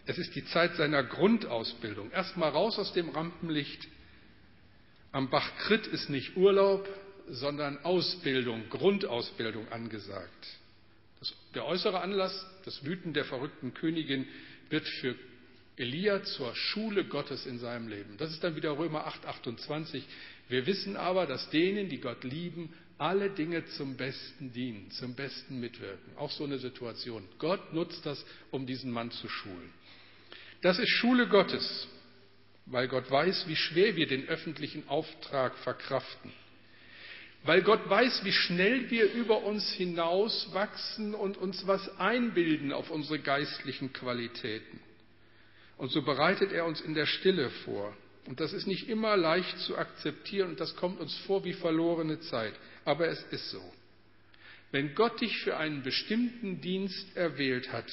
Es 0.05 0.17
ist 0.17 0.35
die 0.35 0.45
Zeit 0.45 0.75
seiner 0.75 1.03
Grundausbildung. 1.03 2.11
Erstmal 2.11 2.49
raus 2.49 2.79
aus 2.79 2.93
dem 2.93 3.09
Rampenlicht, 3.09 3.87
am 5.11 5.29
Bach 5.29 5.49
Krit 5.59 5.87
ist 5.87 6.09
nicht 6.09 6.37
Urlaub, 6.37 6.87
sondern 7.29 7.77
Ausbildung, 7.83 8.69
Grundausbildung 8.69 9.69
angesagt. 9.71 10.47
Das, 11.19 11.33
der 11.53 11.65
äußere 11.65 12.01
Anlass, 12.01 12.45
das 12.65 12.83
Wüten 12.83 13.13
der 13.13 13.25
verrückten 13.25 13.73
Königin, 13.73 14.27
wird 14.69 14.87
für 14.87 15.15
Elia 15.77 16.23
zur 16.23 16.53
Schule 16.55 17.05
Gottes 17.05 17.45
in 17.45 17.59
seinem 17.59 17.87
Leben. 17.87 18.17
Das 18.17 18.31
ist 18.31 18.43
dann 18.43 18.55
wieder 18.55 18.77
Römer 18.77 19.07
8, 19.07 19.25
28. 19.25 20.03
Wir 20.49 20.65
wissen 20.65 20.97
aber, 20.97 21.25
dass 21.25 21.49
denen, 21.49 21.89
die 21.89 21.99
Gott 21.99 22.23
lieben, 22.23 22.73
alle 22.97 23.29
Dinge 23.29 23.65
zum 23.65 23.97
Besten 23.97 24.51
dienen, 24.51 24.91
zum 24.91 25.15
Besten 25.15 25.59
mitwirken. 25.59 26.17
Auch 26.17 26.31
so 26.31 26.43
eine 26.43 26.59
Situation. 26.59 27.23
Gott 27.39 27.73
nutzt 27.73 28.05
das, 28.05 28.23
um 28.51 28.65
diesen 28.65 28.91
Mann 28.91 29.11
zu 29.11 29.27
schulen. 29.27 29.73
Das 30.61 30.77
ist 30.77 30.89
Schule 30.89 31.27
Gottes 31.27 31.87
weil 32.65 32.87
Gott 32.87 33.09
weiß, 33.09 33.47
wie 33.47 33.55
schwer 33.55 33.95
wir 33.95 34.07
den 34.07 34.27
öffentlichen 34.27 34.87
Auftrag 34.87 35.57
verkraften, 35.59 36.31
weil 37.43 37.63
Gott 37.63 37.89
weiß, 37.89 38.23
wie 38.23 38.31
schnell 38.31 38.89
wir 38.89 39.11
über 39.11 39.43
uns 39.43 39.71
hinaus 39.71 40.49
wachsen 40.53 41.15
und 41.15 41.37
uns 41.37 41.65
was 41.65 41.97
einbilden 41.99 42.71
auf 42.71 42.91
unsere 42.91 43.19
geistlichen 43.19 43.93
Qualitäten. 43.93 44.79
Und 45.81 45.89
so 45.91 46.03
bereitet 46.03 46.51
er 46.51 46.65
uns 46.65 46.79
in 46.79 46.93
der 46.93 47.07
Stille 47.07 47.49
vor. 47.65 47.91
Und 48.27 48.39
das 48.39 48.53
ist 48.53 48.67
nicht 48.67 48.87
immer 48.87 49.17
leicht 49.17 49.57
zu 49.61 49.75
akzeptieren 49.75 50.49
und 50.49 50.59
das 50.59 50.75
kommt 50.75 50.99
uns 50.99 51.17
vor 51.25 51.43
wie 51.43 51.53
verlorene 51.53 52.19
Zeit. 52.19 52.53
Aber 52.85 53.07
es 53.07 53.19
ist 53.31 53.49
so. 53.49 53.63
Wenn 54.69 54.93
Gott 54.93 55.19
dich 55.19 55.35
für 55.39 55.57
einen 55.57 55.81
bestimmten 55.81 56.61
Dienst 56.61 57.17
erwählt 57.17 57.73
hat, 57.73 57.91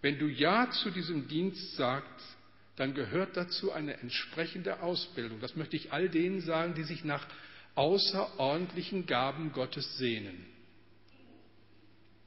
wenn 0.00 0.18
du 0.18 0.28
Ja 0.28 0.70
zu 0.70 0.88
diesem 0.88 1.28
Dienst 1.28 1.76
sagst, 1.76 2.38
dann 2.76 2.94
gehört 2.94 3.36
dazu 3.36 3.70
eine 3.70 4.00
entsprechende 4.00 4.80
Ausbildung. 4.80 5.40
Das 5.40 5.56
möchte 5.56 5.76
ich 5.76 5.92
all 5.92 6.08
denen 6.08 6.40
sagen, 6.40 6.72
die 6.72 6.84
sich 6.84 7.04
nach 7.04 7.26
außerordentlichen 7.74 9.04
Gaben 9.04 9.52
Gottes 9.52 9.98
sehnen. 9.98 10.46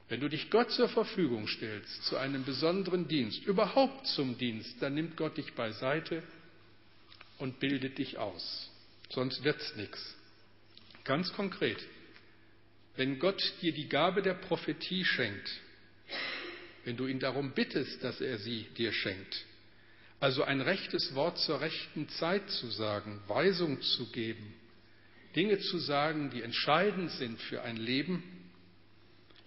Wenn 0.10 0.20
du 0.20 0.30
dich 0.30 0.50
Gott 0.50 0.72
zur 0.72 0.90
Verfügung 0.90 1.48
stellst 1.48 2.04
zu 2.06 2.18
einem 2.18 2.44
besonderen 2.44 3.08
Dienst, 3.08 3.44
überhaupt 3.46 4.08
zum 4.08 4.38
Dienst, 4.38 4.82
dann 4.82 4.94
nimmt 4.94 5.18
Gott 5.18 5.38
dich 5.38 5.54
beiseite 5.54 6.22
und 7.40 7.60
bildet 7.60 7.98
dich 7.98 8.18
aus. 8.18 8.70
Sonst 9.10 9.44
wird's 9.44 9.76
nichts. 9.76 10.16
Ganz 11.04 11.32
konkret, 11.34 11.78
wenn 12.96 13.20
Gott 13.20 13.42
dir 13.62 13.74
die 13.74 13.90
Gabe 13.90 14.22
der 14.22 14.36
Prophetie 14.36 15.04
schenkt, 15.04 15.50
wenn 16.86 16.98
du 16.98 17.08
ihn 17.08 17.20
darum 17.20 17.52
bittest, 17.52 18.04
dass 18.04 18.22
er 18.22 18.38
sie 18.38 18.68
dir 18.78 18.92
schenkt, 18.92 19.46
also 20.20 20.44
ein 20.44 20.62
rechtes 20.62 21.16
Wort 21.16 21.38
zur 21.40 21.60
rechten 21.60 22.08
Zeit 22.10 22.50
zu 22.50 22.68
sagen, 22.68 23.22
Weisung 23.28 23.82
zu 23.82 24.10
geben, 24.12 24.54
Dinge 25.36 25.60
zu 25.60 25.80
sagen, 25.80 26.30
die 26.30 26.42
entscheidend 26.44 27.12
sind 27.12 27.42
für 27.42 27.62
ein 27.64 27.78
Leben, 27.78 28.43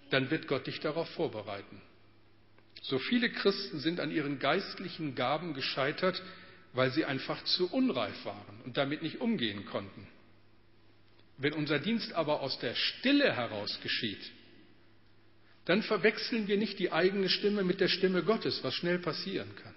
dann 0.09 0.29
wird 0.31 0.47
Gott 0.47 0.67
dich 0.67 0.79
darauf 0.79 1.09
vorbereiten. 1.11 1.81
So 2.81 2.99
viele 2.99 3.29
Christen 3.29 3.79
sind 3.79 3.99
an 3.99 4.11
ihren 4.11 4.39
geistlichen 4.39 5.15
Gaben 5.15 5.53
gescheitert, 5.53 6.21
weil 6.73 6.91
sie 6.91 7.05
einfach 7.05 7.43
zu 7.43 7.71
unreif 7.71 8.25
waren 8.25 8.61
und 8.65 8.77
damit 8.77 9.01
nicht 9.01 9.19
umgehen 9.19 9.65
konnten. 9.65 10.07
Wenn 11.37 11.53
unser 11.53 11.79
Dienst 11.79 12.13
aber 12.13 12.41
aus 12.41 12.59
der 12.59 12.75
Stille 12.75 13.33
heraus 13.33 13.79
geschieht, 13.81 14.31
dann 15.65 15.83
verwechseln 15.83 16.47
wir 16.47 16.57
nicht 16.57 16.79
die 16.79 16.91
eigene 16.91 17.29
Stimme 17.29 17.63
mit 17.63 17.81
der 17.81 17.89
Stimme 17.89 18.23
Gottes, 18.23 18.63
was 18.63 18.73
schnell 18.73 18.99
passieren 18.99 19.53
kann. 19.61 19.75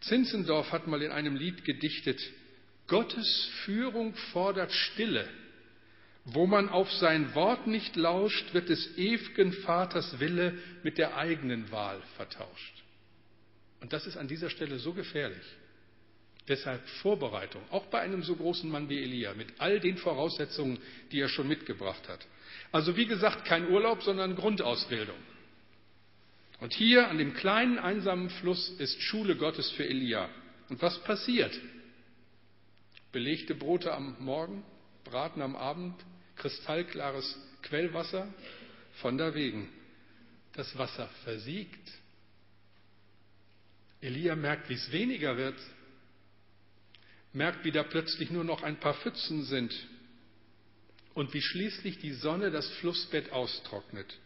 Zinzendorf 0.00 0.70
hat 0.70 0.86
mal 0.86 1.02
in 1.02 1.10
einem 1.10 1.34
Lied 1.34 1.64
gedichtet, 1.64 2.20
Gottes 2.86 3.48
Führung 3.64 4.14
fordert 4.32 4.72
Stille. 4.72 5.28
Wo 6.24 6.46
man 6.46 6.70
auf 6.70 6.90
sein 6.92 7.34
Wort 7.34 7.66
nicht 7.66 7.96
lauscht, 7.96 8.54
wird 8.54 8.70
des 8.70 8.96
ewigen 8.96 9.52
Vaters 9.52 10.18
Wille 10.20 10.58
mit 10.82 10.96
der 10.96 11.16
eigenen 11.16 11.70
Wahl 11.70 12.00
vertauscht. 12.16 12.82
Und 13.80 13.92
das 13.92 14.06
ist 14.06 14.16
an 14.16 14.28
dieser 14.28 14.48
Stelle 14.48 14.78
so 14.78 14.94
gefährlich. 14.94 15.44
Deshalb 16.48 16.86
Vorbereitung, 17.02 17.62
auch 17.70 17.86
bei 17.86 18.00
einem 18.00 18.22
so 18.22 18.36
großen 18.36 18.70
Mann 18.70 18.88
wie 18.88 19.02
Elia, 19.02 19.34
mit 19.34 19.48
all 19.58 19.80
den 19.80 19.98
Voraussetzungen, 19.98 20.78
die 21.12 21.20
er 21.20 21.28
schon 21.28 21.48
mitgebracht 21.48 22.08
hat. 22.08 22.26
Also 22.72 22.96
wie 22.96 23.06
gesagt, 23.06 23.44
kein 23.44 23.68
Urlaub, 23.70 24.02
sondern 24.02 24.34
Grundausbildung. 24.34 25.16
Und 26.60 26.72
hier 26.72 27.08
an 27.08 27.18
dem 27.18 27.34
kleinen 27.34 27.78
einsamen 27.78 28.30
Fluss 28.30 28.70
ist 28.78 29.00
Schule 29.02 29.36
Gottes 29.36 29.70
für 29.72 29.86
Elia. 29.86 30.28
Und 30.68 30.80
was 30.80 30.98
passiert? 31.04 31.58
Belegte 33.12 33.54
Brote 33.54 33.92
am 33.92 34.16
Morgen, 34.20 34.64
Braten 35.04 35.42
am 35.42 35.56
Abend, 35.56 35.94
kristallklares 36.36 37.36
Quellwasser 37.62 38.32
von 39.00 39.18
der 39.18 39.34
Wegen. 39.34 39.68
Das 40.52 40.76
Wasser 40.78 41.08
versiegt. 41.24 41.90
Elia 44.00 44.36
merkt, 44.36 44.68
wie 44.68 44.74
es 44.74 44.92
weniger 44.92 45.36
wird, 45.36 45.58
merkt, 47.32 47.64
wie 47.64 47.72
da 47.72 47.82
plötzlich 47.82 48.30
nur 48.30 48.44
noch 48.44 48.62
ein 48.62 48.78
paar 48.78 48.94
Pfützen 48.94 49.44
sind 49.44 49.74
und 51.14 51.32
wie 51.32 51.42
schließlich 51.42 51.98
die 51.98 52.12
Sonne 52.12 52.50
das 52.50 52.68
Flussbett 52.74 53.32
austrocknet. 53.32 54.18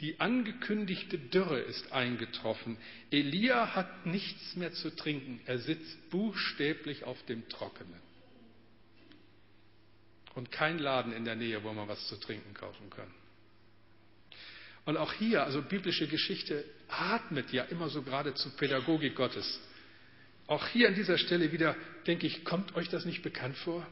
Die 0.00 0.18
angekündigte 0.18 1.18
Dürre 1.18 1.60
ist 1.60 1.92
eingetroffen. 1.92 2.78
Elia 3.10 3.74
hat 3.74 4.06
nichts 4.06 4.56
mehr 4.56 4.72
zu 4.72 4.94
trinken. 4.96 5.40
Er 5.44 5.58
sitzt 5.58 6.10
buchstäblich 6.10 7.04
auf 7.04 7.22
dem 7.26 7.46
Trockenen. 7.48 8.09
Und 10.34 10.52
kein 10.52 10.78
Laden 10.78 11.12
in 11.12 11.24
der 11.24 11.34
Nähe, 11.34 11.62
wo 11.64 11.72
man 11.72 11.88
was 11.88 12.06
zu 12.08 12.16
trinken 12.16 12.54
kaufen 12.54 12.88
kann. 12.90 13.08
Und 14.84 14.96
auch 14.96 15.12
hier, 15.12 15.44
also 15.44 15.62
biblische 15.62 16.06
Geschichte 16.06 16.64
atmet 16.88 17.52
ja 17.52 17.64
immer 17.64 17.88
so 17.88 18.02
gerade 18.02 18.34
zur 18.34 18.56
Pädagogik 18.56 19.14
Gottes. 19.14 19.60
Auch 20.46 20.66
hier 20.68 20.88
an 20.88 20.94
dieser 20.94 21.18
Stelle 21.18 21.52
wieder 21.52 21.76
denke 22.06 22.26
ich, 22.26 22.44
kommt 22.44 22.74
euch 22.74 22.88
das 22.88 23.04
nicht 23.04 23.22
bekannt 23.22 23.56
vor? 23.58 23.86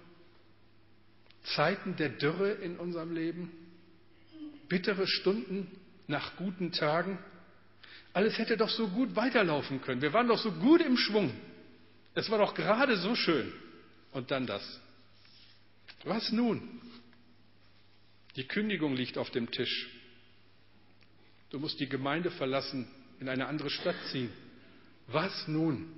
Zeiten 1.55 1.97
der 1.97 2.09
Dürre 2.09 2.51
in 2.51 2.77
unserem 2.79 3.15
Leben, 3.15 3.53
bittere 4.69 5.07
Stunden, 5.07 5.71
nach 6.09 6.37
guten 6.37 6.73
Tagen. 6.73 7.19
Alles 8.13 8.39
hätte 8.39 8.57
doch 8.57 8.71
so 8.71 8.89
gut 8.89 9.15
weiterlaufen 9.15 9.81
können. 9.83 10.03
Wir 10.03 10.13
waren 10.13 10.27
doch 10.27 10.39
so 10.39 10.51
gut 10.51 10.81
im 10.81 10.97
Schwung. 10.97 11.33
Es 12.15 12.29
war 12.31 12.39
doch 12.39 12.55
gerade 12.55 12.97
so 12.97 13.15
schön. 13.15 13.53
Und 14.13 14.31
dann 14.31 14.47
das. 14.47 14.81
Was 16.05 16.31
nun? 16.33 16.81
Die 18.37 18.47
Kündigung 18.47 18.95
liegt 18.95 19.19
auf 19.19 19.31
dem 19.31 19.51
Tisch. 19.51 19.89
Du 21.51 21.59
musst 21.59 21.81
die 21.81 21.89
Gemeinde 21.89 22.31
verlassen, 22.31 22.87
in 23.21 23.29
eine 23.29 23.47
andere 23.47 23.71
Stadt 23.71 23.97
ziehen. 24.13 24.31
Was 25.09 25.49
nun? 25.49 25.89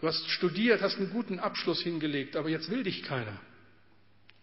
Du 0.00 0.06
hast 0.06 0.28
studiert, 0.30 0.80
hast 0.80 0.98
einen 0.98 1.10
guten 1.10 1.38
Abschluss 1.38 1.82
hingelegt, 1.82 2.36
aber 2.36 2.48
jetzt 2.48 2.70
will 2.70 2.84
dich 2.84 3.02
keiner. 3.02 3.40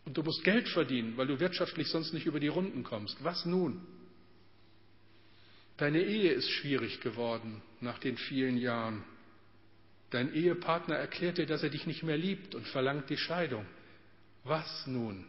Und 0.03 0.17
du 0.17 0.23
musst 0.23 0.43
Geld 0.43 0.67
verdienen, 0.67 1.17
weil 1.17 1.27
du 1.27 1.39
wirtschaftlich 1.39 1.87
sonst 1.87 2.13
nicht 2.13 2.25
über 2.25 2.39
die 2.39 2.47
Runden 2.47 2.83
kommst. 2.83 3.23
Was 3.23 3.45
nun? 3.45 3.81
Deine 5.77 6.01
Ehe 6.01 6.31
ist 6.31 6.49
schwierig 6.49 7.01
geworden 7.01 7.61
nach 7.81 7.99
den 7.99 8.17
vielen 8.17 8.57
Jahren. 8.57 9.03
Dein 10.09 10.33
Ehepartner 10.33 10.95
erklärt 10.95 11.37
dir, 11.37 11.45
dass 11.45 11.63
er 11.63 11.69
dich 11.69 11.87
nicht 11.87 12.03
mehr 12.03 12.17
liebt 12.17 12.55
und 12.55 12.67
verlangt 12.67 13.09
die 13.09 13.17
Scheidung. 13.17 13.65
Was 14.45 14.87
nun? 14.87 15.25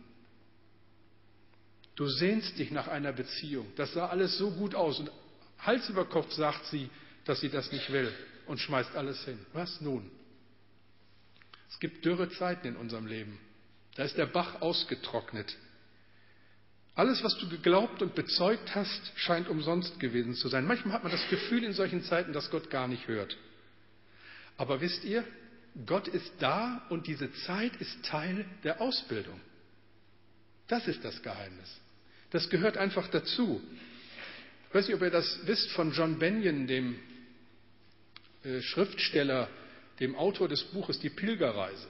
Du 1.96 2.06
sehnst 2.06 2.58
dich 2.58 2.70
nach 2.70 2.88
einer 2.88 3.12
Beziehung. 3.12 3.66
Das 3.76 3.92
sah 3.94 4.08
alles 4.08 4.36
so 4.36 4.50
gut 4.50 4.74
aus. 4.74 5.00
Und 5.00 5.10
Hals 5.58 5.88
über 5.88 6.04
Kopf 6.04 6.30
sagt 6.32 6.66
sie, 6.66 6.90
dass 7.24 7.40
sie 7.40 7.48
das 7.48 7.72
nicht 7.72 7.90
will 7.90 8.12
und 8.46 8.60
schmeißt 8.60 8.94
alles 8.94 9.24
hin. 9.24 9.38
Was 9.54 9.80
nun? 9.80 10.10
Es 11.70 11.80
gibt 11.80 12.04
dürre 12.04 12.28
Zeiten 12.30 12.68
in 12.68 12.76
unserem 12.76 13.06
Leben. 13.06 13.38
Da 13.94 14.04
ist 14.04 14.18
der 14.18 14.26
Bach 14.26 14.60
ausgetrocknet. 14.60 15.56
Alles, 16.94 17.24
was 17.24 17.36
du 17.38 17.48
geglaubt 17.48 18.02
und 18.02 18.14
bezeugt 18.14 18.74
hast, 18.74 19.12
scheint 19.16 19.48
umsonst 19.48 19.98
gewesen 19.98 20.34
zu 20.34 20.48
sein. 20.48 20.66
Manchmal 20.66 20.94
hat 20.94 21.02
man 21.02 21.12
das 21.12 21.28
Gefühl 21.30 21.64
in 21.64 21.72
solchen 21.72 22.02
Zeiten, 22.02 22.34
dass 22.34 22.50
Gott 22.50 22.70
gar 22.70 22.88
nicht 22.88 23.08
hört. 23.08 23.36
Aber 24.58 24.80
wisst 24.80 25.04
ihr, 25.04 25.24
Gott 25.84 26.08
ist 26.08 26.32
da 26.38 26.86
und 26.88 27.06
diese 27.06 27.32
Zeit 27.32 27.76
ist 27.76 28.04
Teil 28.04 28.46
der 28.64 28.80
Ausbildung. 28.80 29.40
Das 30.68 30.88
ist 30.88 31.04
das 31.04 31.22
Geheimnis. 31.22 31.80
Das 32.30 32.48
gehört 32.48 32.76
einfach 32.76 33.08
dazu. 33.08 33.60
Ich 34.68 34.74
weiß 34.74 34.86
nicht, 34.88 34.96
ob 34.96 35.02
ihr 35.02 35.10
das 35.10 35.40
wisst 35.44 35.70
von 35.72 35.92
John 35.92 36.18
Benyon, 36.18 36.66
dem 36.66 36.98
äh, 38.42 38.60
Schriftsteller, 38.62 39.48
dem 40.00 40.16
Autor 40.16 40.48
des 40.48 40.62
Buches 40.64 40.98
Die 40.98 41.10
Pilgerreise. 41.10 41.88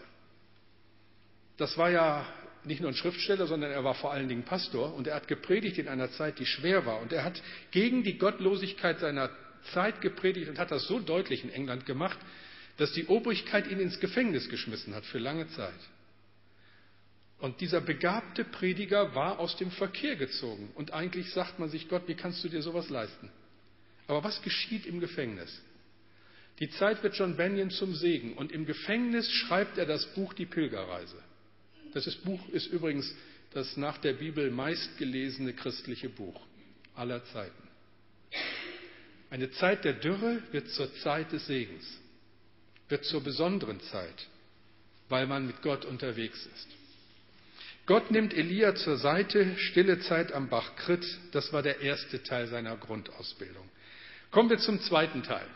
Das 1.57 1.79
war 1.79 1.91
ja 1.91 2.27
nicht 2.65 2.81
nur 2.81 2.91
ein 2.91 2.97
Schriftsteller, 2.97 3.47
sondern 3.47 3.71
er 3.71 3.85
war 3.85 3.95
vor 3.95 4.13
allen 4.13 4.29
Dingen 4.29 4.43
Pastor 4.43 4.95
und 4.95 5.07
er 5.07 5.15
hat 5.15 5.29
gepredigt 5.29 5.79
in 5.79 5.89
einer 5.89 6.11
Zeit, 6.11 6.39
die 6.39 6.47
schwer 6.47 6.85
war. 6.85 7.01
Und 7.01 7.13
er 7.13 7.25
hat 7.25 7.41
gegen 7.71 8.03
die 8.03 8.19
Gottlosigkeit 8.19 8.99
seiner 8.99 9.31
Zeit 9.73 10.01
gepredigt 10.01 10.49
und 10.49 10.59
hat 10.59 10.71
das 10.71 10.87
so 10.87 10.99
deutlich 10.99 11.45
in 11.45 11.51
England 11.51 11.87
gemacht, 11.87 12.19
dass 12.77 12.93
die 12.93 13.07
Obrigkeit 13.07 13.71
ihn 13.71 13.81
ins 13.81 14.01
Gefängnis 14.01 14.49
geschmissen 14.49 14.95
hat 14.95 15.05
für 15.07 15.19
lange 15.19 15.49
Zeit. 15.49 15.75
Und 17.39 17.61
dieser 17.61 17.81
begabte 17.81 18.45
Prediger 18.45 19.15
war 19.15 19.39
aus 19.39 19.57
dem 19.57 19.71
Verkehr 19.71 20.17
gezogen. 20.17 20.71
Und 20.75 20.93
eigentlich 20.93 21.31
sagt 21.33 21.59
man 21.59 21.69
sich, 21.69 21.89
Gott, 21.89 22.03
wie 22.07 22.15
kannst 22.15 22.43
du 22.43 22.49
dir 22.49 22.63
sowas 22.63 22.89
leisten? 22.89 23.31
Aber 24.07 24.25
was 24.25 24.41
geschieht 24.43 24.87
im 24.87 25.01
Gefängnis? 25.01 25.61
Die 26.61 26.71
Zeit 26.71 27.03
wird 27.03 27.17
John 27.17 27.37
Benyon 27.37 27.71
zum 27.71 27.95
Segen. 27.95 28.35
Und 28.35 28.53
im 28.53 28.65
Gefängnis 28.65 29.31
schreibt 29.31 29.77
er 29.77 29.85
das 29.85 30.07
Buch 30.15 30.33
Die 30.33 30.47
Pilgerreise. 30.47 31.23
Das 31.93 32.07
ist 32.07 32.25
Buch 32.25 32.41
ist 32.51 32.67
übrigens 32.69 33.15
das 33.53 33.77
nach 33.77 33.99
der 33.99 34.15
Bibel 34.15 34.51
meistgelesene 34.51 35.53
christliche 35.53 36.09
Buch 36.09 36.41
aller 36.95 37.25
Zeiten. 37.27 37.63
Eine 39.31 39.51
Zeit 39.53 39.85
der 39.85 39.95
Dürre 39.95 40.43
wird 40.53 40.69
zur 40.71 40.95
Zeit 40.97 41.33
des 41.33 41.47
Segens, 41.47 41.87
wird 42.89 43.05
zur 43.05 43.23
besonderen 43.23 43.81
Zeit, 43.81 44.27
weil 45.09 45.27
man 45.27 45.47
mit 45.47 45.63
Gott 45.63 45.85
unterwegs 45.85 46.47
ist. 46.47 46.69
Gott 47.87 48.11
nimmt 48.11 48.35
Elia 48.35 48.75
zur 48.75 48.97
Seite, 48.97 49.57
stille 49.59 50.01
Zeit 50.01 50.33
am 50.33 50.49
Bach 50.49 50.75
Krit, 50.77 51.07
das 51.33 51.53
war 51.53 51.63
der 51.63 51.81
erste 51.81 52.23
Teil 52.23 52.49
seiner 52.49 52.77
Grundausbildung. 52.77 53.69
Kommen 54.33 54.51
wir 54.51 54.59
zum 54.59 54.81
zweiten 54.81 55.23
Teil. 55.23 55.47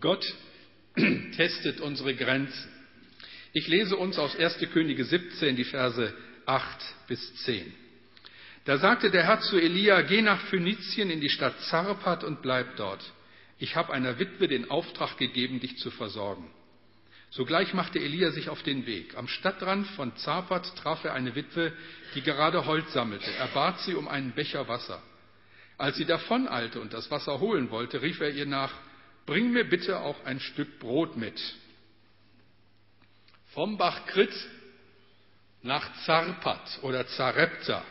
Gott 0.00 0.24
testet 1.36 1.80
unsere 1.80 2.14
Grenzen. 2.14 2.70
Ich 3.52 3.68
lese 3.68 3.96
uns 3.96 4.18
aus 4.18 4.36
1. 4.36 4.58
Könige 4.72 5.04
17 5.04 5.56
die 5.56 5.64
Verse 5.64 6.14
8 6.46 6.94
bis 7.08 7.34
10. 7.44 7.72
Da 8.64 8.78
sagte 8.78 9.10
der 9.10 9.24
Herr 9.24 9.40
zu 9.40 9.58
Elia, 9.58 10.02
geh 10.02 10.22
nach 10.22 10.40
Phönizien 10.46 11.10
in 11.10 11.20
die 11.20 11.30
Stadt 11.30 11.58
Zarpat 11.62 12.24
und 12.24 12.42
bleib 12.42 12.76
dort. 12.76 13.02
Ich 13.60 13.76
habe 13.76 13.92
einer 13.92 14.18
Witwe 14.18 14.48
den 14.48 14.70
Auftrag 14.70 15.18
gegeben, 15.18 15.60
dich 15.60 15.76
zu 15.76 15.90
versorgen. 15.90 16.50
Sogleich 17.28 17.74
machte 17.74 18.00
Elia 18.00 18.30
sich 18.30 18.48
auf 18.48 18.62
den 18.62 18.86
Weg. 18.86 19.16
Am 19.16 19.28
Stadtrand 19.28 19.86
von 19.88 20.16
Zarpat 20.16 20.74
traf 20.76 21.04
er 21.04 21.12
eine 21.12 21.34
Witwe, 21.34 21.72
die 22.14 22.22
gerade 22.22 22.64
Holz 22.64 22.90
sammelte. 22.94 23.30
Er 23.30 23.48
bat 23.48 23.78
sie 23.80 23.94
um 23.94 24.08
einen 24.08 24.32
Becher 24.32 24.66
Wasser. 24.66 25.02
Als 25.76 25.96
sie 25.96 26.06
davoneilte 26.06 26.80
und 26.80 26.94
das 26.94 27.10
Wasser 27.10 27.38
holen 27.38 27.70
wollte, 27.70 28.00
rief 28.00 28.20
er 28.20 28.30
ihr 28.30 28.46
nach, 28.46 28.72
bring 29.26 29.52
mir 29.52 29.68
bitte 29.68 30.00
auch 30.00 30.24
ein 30.24 30.40
Stück 30.40 30.78
Brot 30.78 31.18
mit. 31.18 31.38
Vom 33.52 33.76
Bach 33.76 34.06
Krit 34.06 34.32
nach 35.62 36.04
Zarpat 36.06 36.78
oder 36.80 37.06
Zarepta. 37.06 37.84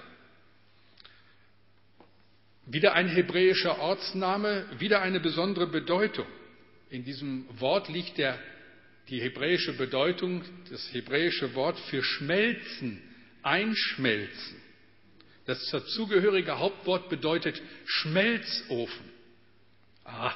Wieder 2.71 2.93
ein 2.93 3.07
hebräischer 3.07 3.79
Ortsname, 3.79 4.63
wieder 4.77 5.01
eine 5.01 5.19
besondere 5.19 5.65
Bedeutung. 5.65 6.27
In 6.91 7.03
diesem 7.03 7.45
Wort 7.59 7.89
liegt 7.89 8.19
der, 8.19 8.37
die 9.09 9.19
hebräische 9.19 9.73
Bedeutung, 9.73 10.43
das 10.69 10.93
hebräische 10.93 11.55
Wort 11.55 11.79
für 11.79 12.03
schmelzen, 12.03 13.01
einschmelzen. 13.41 14.61
Das 15.47 15.67
dazugehörige 15.71 16.59
Hauptwort 16.59 17.09
bedeutet 17.09 17.59
Schmelzofen. 17.85 19.09
Ah, 20.03 20.35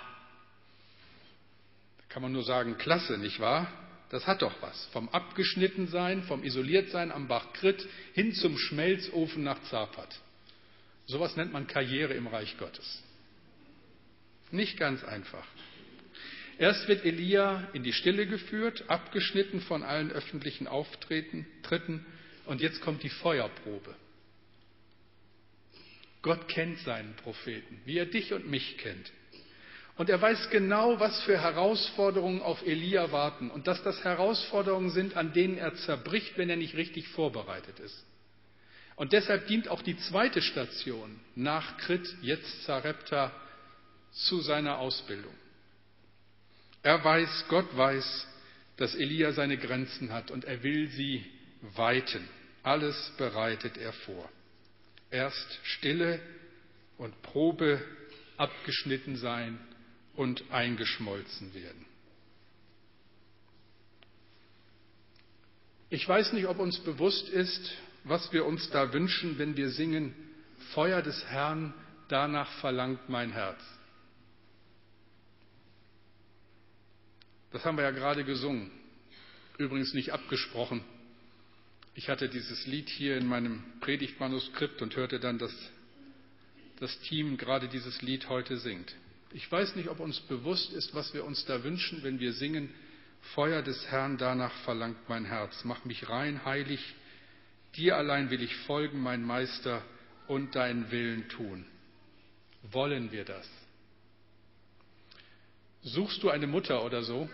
da 1.98 2.04
kann 2.10 2.24
man 2.24 2.32
nur 2.32 2.44
sagen, 2.44 2.80
klasse, 2.80 3.20
nicht 3.20 3.40
wahr? 3.40 3.72
Das 4.10 4.26
hat 4.26 4.42
doch 4.42 4.60
was. 4.60 4.88
Vom 4.88 5.08
Abgeschnittensein, 5.10 6.24
vom 6.24 6.44
Isoliertsein 6.44 7.12
am 7.12 7.28
Bach 7.28 7.54
Krit 7.54 7.88
hin 8.14 8.34
zum 8.34 8.58
Schmelzofen 8.58 9.44
nach 9.44 9.62
Zapat. 9.66 10.20
Sowas 11.06 11.36
nennt 11.36 11.52
man 11.52 11.68
Karriere 11.68 12.14
im 12.14 12.28
Reich 12.28 12.58
Gottes. 12.58 13.04
Nicht 14.52 14.78
ganz 14.78 15.04
einfach. 15.04 15.46
Erst 16.60 16.88
wird 16.88 17.04
Elia 17.04 17.68
in 17.74 17.84
die 17.84 17.94
Stille 17.94 18.28
geführt, 18.28 18.86
abgeschnitten 18.88 19.62
von 19.62 19.84
allen 19.84 20.12
öffentlichen 20.12 20.68
Auftritten, 20.68 21.48
Tritten, 21.64 22.06
und 22.46 22.62
jetzt 22.62 22.82
kommt 22.82 23.04
die 23.04 23.10
Feuerprobe. 23.10 23.96
Gott 26.22 26.48
kennt 26.48 26.80
seinen 26.80 27.16
Propheten, 27.16 27.82
wie 27.86 27.98
er 27.98 28.06
dich 28.06 28.34
und 28.34 28.50
mich 28.50 28.78
kennt. 28.78 29.12
Und 29.96 30.10
er 30.10 30.22
weiß 30.22 30.50
genau, 30.50 31.00
was 31.00 31.22
für 31.24 31.40
Herausforderungen 31.40 32.42
auf 32.42 32.66
Elia 32.66 33.12
warten 33.12 33.52
und 33.52 33.68
dass 33.68 33.84
das 33.84 34.04
Herausforderungen 34.04 34.90
sind, 34.90 35.16
an 35.16 35.34
denen 35.34 35.58
er 35.58 35.76
zerbricht, 35.76 36.38
wenn 36.38 36.50
er 36.50 36.56
nicht 36.56 36.76
richtig 36.76 37.08
vorbereitet 37.10 37.80
ist. 37.80 38.06
Und 38.96 39.14
deshalb 39.14 39.48
dient 39.48 39.68
auch 39.68 39.82
die 39.82 39.98
zweite 39.98 40.42
Station 40.42 41.20
nach 41.36 41.78
Krit, 41.78 42.08
jetzt 42.22 42.64
Zarepta, 42.64 43.32
zu 44.12 44.42
seiner 44.42 44.78
Ausbildung. 44.78 45.34
Er 46.84 47.04
weiß, 47.04 47.46
Gott 47.48 47.76
weiß, 47.76 48.28
dass 48.78 48.94
Elia 48.96 49.32
seine 49.32 49.58
Grenzen 49.58 50.12
hat 50.12 50.30
und 50.30 50.46
er 50.46 50.62
will 50.64 50.90
sie 50.90 51.26
weiten. 51.76 52.28
Alles 52.62 53.12
bereitet 53.18 53.78
er 53.78 53.94
vor. 53.94 54.30
Erst 55.10 55.60
Stille 55.64 56.20
und 56.98 57.20
Probe 57.22 57.82
abgeschnitten 58.38 59.16
sein 59.16 59.60
und 60.16 60.44
eingeschmolzen 60.52 61.54
werden. 61.54 61.86
Ich 65.90 66.08
weiß 66.08 66.34
nicht, 66.34 66.48
ob 66.48 66.60
uns 66.60 66.80
bewusst 66.80 67.30
ist, 67.30 67.72
was 68.04 68.32
wir 68.34 68.46
uns 68.46 68.70
da 68.70 68.92
wünschen, 68.94 69.38
wenn 69.38 69.56
wir 69.56 69.70
singen, 69.70 70.14
Feuer 70.74 71.02
des 71.02 71.26
Herrn, 71.26 71.74
danach 72.08 72.52
verlangt 72.60 73.10
mein 73.10 73.32
Herz. 73.32 73.60
Das 77.52 77.64
haben 77.66 77.78
wir 77.78 77.84
ja 77.84 77.92
gerade 77.92 78.24
gesungen, 78.24 78.72
übrigens 79.58 79.94
nicht 79.94 80.12
abgesprochen. 80.12 80.84
Ich 81.96 82.10
hatte 82.10 82.28
dieses 82.28 82.66
Lied 82.66 82.90
hier 82.90 83.18
in 83.18 83.28
meinem 83.28 83.64
Predigtmanuskript 83.80 84.82
und 84.82 84.96
hörte 84.96 85.20
dann, 85.20 85.38
dass 85.38 85.54
das 86.80 87.00
Team 87.02 87.38
gerade 87.38 87.68
dieses 87.68 88.02
Lied 88.02 88.28
heute 88.30 88.58
singt. 88.58 88.96
Ich 89.32 89.52
weiß 89.52 89.76
nicht, 89.76 89.90
ob 89.90 90.00
uns 90.00 90.20
bewusst 90.22 90.74
ist, 90.74 90.96
was 90.96 91.14
wir 91.14 91.24
uns 91.24 91.46
da 91.46 91.64
wünschen, 91.64 92.04
wenn 92.04 92.20
wir 92.20 92.34
singen, 92.34 92.74
Feuer 93.36 93.62
des 93.62 93.86
Herrn, 93.88 94.18
danach 94.18 94.54
verlangt 94.64 95.08
mein 95.08 95.26
Herz. 95.26 95.64
Mach 95.64 95.86
mich 95.86 96.10
rein, 96.10 96.44
heilig, 96.46 96.82
dir 97.76 97.98
allein 97.98 98.30
will 98.30 98.42
ich 98.42 98.56
folgen, 98.68 99.02
mein 99.02 99.24
Meister, 99.24 99.84
und 100.28 100.56
deinen 100.56 100.90
Willen 100.92 101.28
tun. 101.30 101.66
Wollen 102.64 103.12
wir 103.12 103.26
das? 103.26 103.50
Suchst 105.82 106.24
du 106.24 106.30
eine 106.30 106.48
Mutter 106.48 106.84
oder 106.84 107.04
so? 107.04 107.30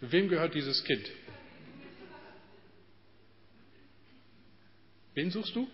Wem 0.00 0.28
gehört 0.28 0.54
dieses 0.54 0.82
Kind? 0.84 1.08
Wen 5.14 5.30
suchst 5.30 5.54
du? 5.54 5.68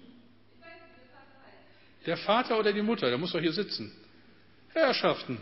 Der 2.07 2.17
Vater 2.19 2.59
oder 2.59 2.73
die 2.73 2.83
Mutter? 2.83 3.09
Der 3.09 3.19
muss 3.19 3.33
doch 3.33 3.41
hier 3.41 3.53
sitzen. 3.53 3.93
Herrschaften. 4.73 5.39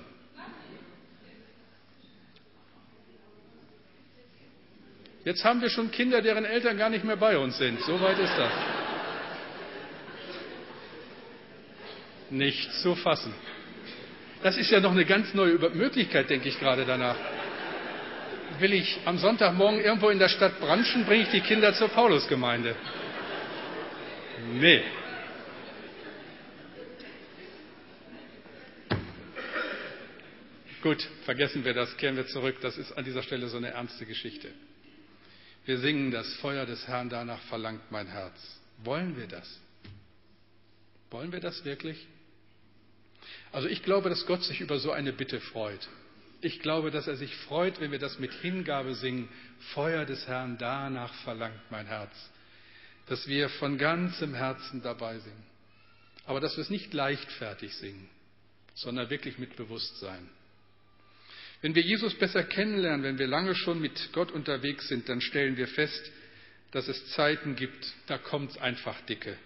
Jetzt 5.25 5.45
haben 5.45 5.61
wir 5.61 5.69
schon 5.69 5.91
Kinder, 5.91 6.23
deren 6.23 6.45
Eltern 6.45 6.79
gar 6.79 6.89
nicht 6.89 7.05
mehr 7.05 7.17
bei 7.17 7.37
uns 7.37 7.59
sind. 7.59 7.81
So 7.83 8.01
weit 8.01 8.19
ist 8.19 8.33
das. 8.39 8.53
Nicht 12.31 12.73
zu 12.81 12.95
fassen. 12.95 13.35
Das 14.43 14.57
ist 14.57 14.71
ja 14.71 14.81
noch 14.81 14.93
eine 14.93 15.05
ganz 15.05 15.35
neue 15.35 15.59
Möglichkeit, 15.75 16.31
denke 16.31 16.49
ich 16.49 16.59
gerade 16.59 16.87
danach. 16.87 17.17
Will 18.59 18.73
ich 18.73 18.99
am 19.05 19.19
Sonntagmorgen 19.19 19.81
irgendwo 19.81 20.09
in 20.09 20.19
der 20.19 20.29
Stadt 20.29 20.59
branchen, 20.61 21.05
bringe 21.05 21.25
ich 21.25 21.31
die 21.31 21.41
Kinder 21.41 21.75
zur 21.75 21.89
Paulusgemeinde. 21.89 22.75
Nee. 24.55 24.83
Gut, 30.83 31.07
vergessen 31.27 31.63
wir 31.63 31.75
das, 31.75 31.95
kehren 31.99 32.17
wir 32.17 32.27
zurück. 32.27 32.57
Das 32.63 32.79
ist 32.79 32.93
an 32.93 33.05
dieser 33.05 33.23
Stelle 33.23 33.49
so 33.49 33.59
eine 33.59 33.69
ernste 33.69 34.07
Geschichte. 34.07 34.49
Wir 35.71 35.79
singen, 35.79 36.11
das 36.11 36.35
Feuer 36.39 36.67
des 36.67 36.89
Herrn, 36.89 37.09
danach 37.09 37.41
verlangt 37.43 37.93
mein 37.93 38.09
Herz. 38.09 38.35
Wollen 38.83 39.17
wir 39.17 39.29
das? 39.29 39.61
Wollen 41.13 41.31
wir 41.31 41.39
das 41.39 41.65
wirklich? 41.65 42.09
Also 43.53 43.69
ich 43.69 43.85
glaube, 43.85 44.09
dass 44.09 44.27
Gott 44.27 44.43
sich 44.43 44.61
über 44.61 44.81
so 44.81 44.91
eine 44.91 45.13
Bitte 45.13 45.39
freut. 45.39 45.89
Ich 46.41 46.59
glaube, 46.59 46.91
dass 46.91 47.07
er 47.07 47.15
sich 47.15 47.37
freut, 47.37 47.79
wenn 47.79 47.93
wir 47.93 48.01
das 48.01 48.19
mit 48.19 48.33
Hingabe 48.33 48.97
singen. 48.97 49.29
Feuer 49.73 50.05
des 50.05 50.27
Herrn, 50.27 50.59
danach 50.59 51.15
verlangt 51.23 51.71
mein 51.71 51.87
Herz. 51.87 52.17
Dass 53.07 53.29
wir 53.29 53.49
von 53.49 53.79
ganzem 53.79 54.35
Herzen 54.35 54.83
dabei 54.83 55.21
singen. 55.21 55.47
Aber 56.25 56.41
dass 56.41 56.57
wir 56.57 56.63
es 56.63 56.71
nicht 56.71 56.93
leichtfertig 56.93 57.77
singen, 57.77 58.09
sondern 58.75 59.09
wirklich 59.09 59.39
mit 59.39 59.55
Bewusstsein. 59.55 60.31
Wenn 61.63 61.75
wir 61.75 61.83
Jesus 61.83 62.15
besser 62.15 62.43
kennenlernen, 62.43 63.03
wenn 63.03 63.19
wir 63.19 63.27
lange 63.27 63.55
schon 63.55 63.81
mit 63.81 64.13
Gott 64.13 64.33
unterwegs 64.33 64.89
sind, 64.89 65.09
dann 65.09 65.21
stellen 65.21 65.57
wir 65.57 65.69
fest, 65.69 66.11
dass 66.71 66.89
es 66.89 67.11
Zeiten 67.13 67.57
gibt, 67.57 67.93
da 68.07 68.17
kommt 68.17 68.53
es 68.53 68.59
einfach 68.59 69.01
dicke. 69.03 69.37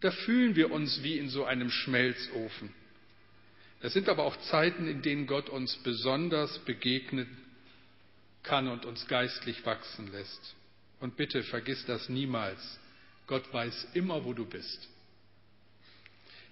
Da 0.00 0.10
fühlen 0.10 0.54
wir 0.56 0.70
uns 0.70 1.02
wie 1.02 1.18
in 1.18 1.28
so 1.28 1.44
einem 1.44 1.70
Schmelzofen. 1.70 2.72
Es 3.80 3.92
sind 3.92 4.08
aber 4.08 4.24
auch 4.24 4.36
Zeiten, 4.42 4.86
in 4.86 5.02
denen 5.02 5.26
Gott 5.26 5.48
uns 5.48 5.76
besonders 5.78 6.58
begegnen 6.60 7.26
kann 8.42 8.68
und 8.68 8.84
uns 8.84 9.06
geistlich 9.08 9.64
wachsen 9.66 10.10
lässt. 10.12 10.54
Und 11.00 11.16
bitte 11.16 11.42
vergiss 11.42 11.84
das 11.86 12.08
niemals. 12.08 12.78
Gott 13.26 13.52
weiß 13.52 13.88
immer, 13.94 14.24
wo 14.24 14.32
du 14.32 14.44
bist. 14.44 14.88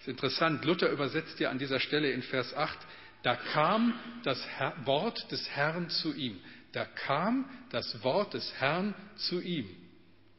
Es 0.00 0.06
ist 0.06 0.08
interessant, 0.08 0.64
Luther 0.64 0.90
übersetzt 0.90 1.38
ja 1.40 1.50
an 1.50 1.58
dieser 1.58 1.78
Stelle 1.78 2.10
in 2.10 2.22
Vers 2.22 2.54
8, 2.54 2.78
da 3.22 3.36
kam 3.36 3.94
das 4.24 4.42
Wort 4.84 5.30
des 5.30 5.48
Herrn 5.50 5.90
zu 5.90 6.14
ihm. 6.14 6.40
Da 6.72 6.84
kam 6.84 7.48
das 7.70 8.02
Wort 8.02 8.34
des 8.34 8.52
Herrn 8.54 8.94
zu 9.16 9.40
ihm. 9.40 9.68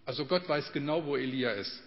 Also 0.05 0.25
Gott 0.25 0.47
weiß 0.47 0.71
genau, 0.71 1.05
wo 1.05 1.15
Elia 1.15 1.51
ist. 1.51 1.83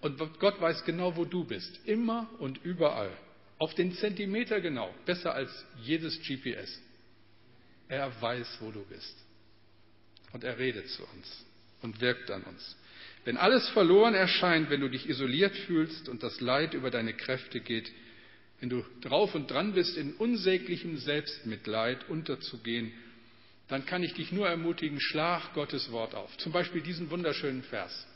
Und 0.00 0.18
Gott 0.38 0.60
weiß 0.60 0.84
genau, 0.84 1.16
wo 1.16 1.24
du 1.24 1.44
bist. 1.44 1.80
Immer 1.86 2.28
und 2.38 2.62
überall. 2.64 3.10
Auf 3.58 3.74
den 3.74 3.94
Zentimeter 3.94 4.60
genau, 4.60 4.94
besser 5.06 5.34
als 5.34 5.50
jedes 5.82 6.20
GPS. 6.20 6.80
Er 7.88 8.10
weiß, 8.20 8.58
wo 8.60 8.70
du 8.70 8.84
bist. 8.84 9.16
Und 10.32 10.44
er 10.44 10.58
redet 10.58 10.88
zu 10.90 11.02
uns 11.04 11.46
und 11.82 12.00
wirkt 12.00 12.30
an 12.30 12.42
uns. 12.42 12.76
Wenn 13.24 13.36
alles 13.36 13.68
verloren 13.70 14.14
erscheint, 14.14 14.68
wenn 14.68 14.80
du 14.80 14.88
dich 14.88 15.08
isoliert 15.08 15.56
fühlst 15.56 16.08
und 16.08 16.22
das 16.22 16.40
Leid 16.40 16.74
über 16.74 16.90
deine 16.90 17.14
Kräfte 17.14 17.60
geht, 17.60 17.90
wenn 18.64 18.70
du 18.70 18.82
drauf 19.02 19.34
und 19.34 19.50
dran 19.50 19.74
bist, 19.74 19.94
in 19.98 20.14
unsäglichem 20.14 20.96
Selbstmitleid 20.96 22.08
unterzugehen, 22.08 22.94
dann 23.68 23.84
kann 23.84 24.02
ich 24.02 24.14
dich 24.14 24.32
nur 24.32 24.48
ermutigen, 24.48 25.02
schlag 25.02 25.52
Gottes 25.52 25.92
Wort 25.92 26.14
auf. 26.14 26.34
Zum 26.38 26.50
Beispiel 26.50 26.80
diesen 26.80 27.10
wunderschönen 27.10 27.62
Vers. 27.64 28.06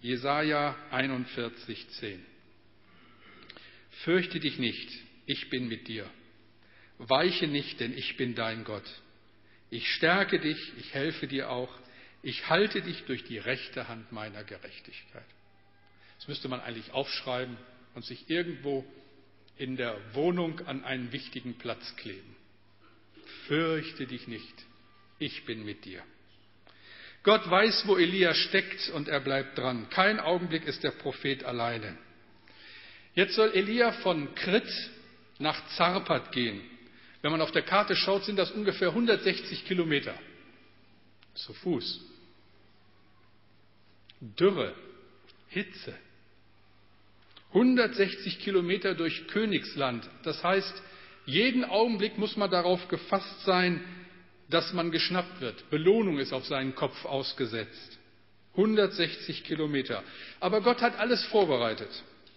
Jesaja 0.00 0.74
41, 0.92 1.90
10. 1.90 2.24
Fürchte 4.04 4.40
dich 4.40 4.58
nicht, 4.58 4.88
ich 5.26 5.50
bin 5.50 5.68
mit 5.68 5.86
dir. 5.88 6.08
Weiche 6.96 7.46
nicht, 7.46 7.78
denn 7.78 7.92
ich 7.92 8.16
bin 8.16 8.34
dein 8.34 8.64
Gott. 8.64 8.90
Ich 9.68 9.86
stärke 9.88 10.40
dich, 10.40 10.72
ich 10.78 10.94
helfe 10.94 11.26
dir 11.26 11.50
auch. 11.50 11.70
Ich 12.22 12.48
halte 12.48 12.80
dich 12.80 13.04
durch 13.04 13.24
die 13.24 13.36
rechte 13.36 13.88
Hand 13.88 14.10
meiner 14.10 14.42
Gerechtigkeit. 14.42 15.28
Das 16.16 16.28
müsste 16.28 16.48
man 16.48 16.60
eigentlich 16.60 16.92
aufschreiben 16.92 17.58
und 17.94 18.06
sich 18.06 18.30
irgendwo 18.30 18.86
in 19.56 19.76
der 19.76 19.96
Wohnung 20.14 20.60
an 20.66 20.84
einen 20.84 21.12
wichtigen 21.12 21.54
Platz 21.58 21.96
kleben. 21.96 22.36
Fürchte 23.46 24.06
dich 24.06 24.28
nicht, 24.28 24.54
ich 25.18 25.44
bin 25.44 25.64
mit 25.64 25.84
dir. 25.84 26.02
Gott 27.22 27.48
weiß, 27.48 27.86
wo 27.86 27.96
Elia 27.96 28.34
steckt 28.34 28.88
und 28.90 29.08
er 29.08 29.20
bleibt 29.20 29.56
dran. 29.58 29.88
Kein 29.90 30.18
Augenblick 30.18 30.64
ist 30.64 30.82
der 30.82 30.90
Prophet 30.90 31.44
alleine. 31.44 31.96
Jetzt 33.14 33.34
soll 33.34 33.50
Elia 33.50 33.92
von 33.92 34.34
Krit 34.34 34.68
nach 35.38 35.68
Zarpat 35.76 36.32
gehen. 36.32 36.60
Wenn 37.20 37.30
man 37.30 37.40
auf 37.40 37.52
der 37.52 37.62
Karte 37.62 37.94
schaut, 37.94 38.24
sind 38.24 38.36
das 38.36 38.50
ungefähr 38.50 38.88
160 38.88 39.64
Kilometer. 39.66 40.14
Zu 41.34 41.52
Fuß. 41.54 42.00
Dürre, 44.20 44.74
Hitze. 45.48 45.96
160 47.54 48.38
Kilometer 48.40 48.94
durch 48.94 49.26
Königsland. 49.28 50.08
Das 50.22 50.42
heißt, 50.42 50.82
jeden 51.26 51.64
Augenblick 51.64 52.18
muss 52.18 52.36
man 52.36 52.50
darauf 52.50 52.88
gefasst 52.88 53.44
sein, 53.44 53.80
dass 54.48 54.72
man 54.72 54.90
geschnappt 54.90 55.40
wird. 55.40 55.70
Belohnung 55.70 56.18
ist 56.18 56.32
auf 56.32 56.46
seinen 56.46 56.74
Kopf 56.74 57.04
ausgesetzt. 57.04 57.98
160 58.56 59.44
Kilometer. 59.44 60.02
Aber 60.40 60.60
Gott 60.60 60.82
hat 60.82 60.98
alles 60.98 61.24
vorbereitet. 61.26 61.88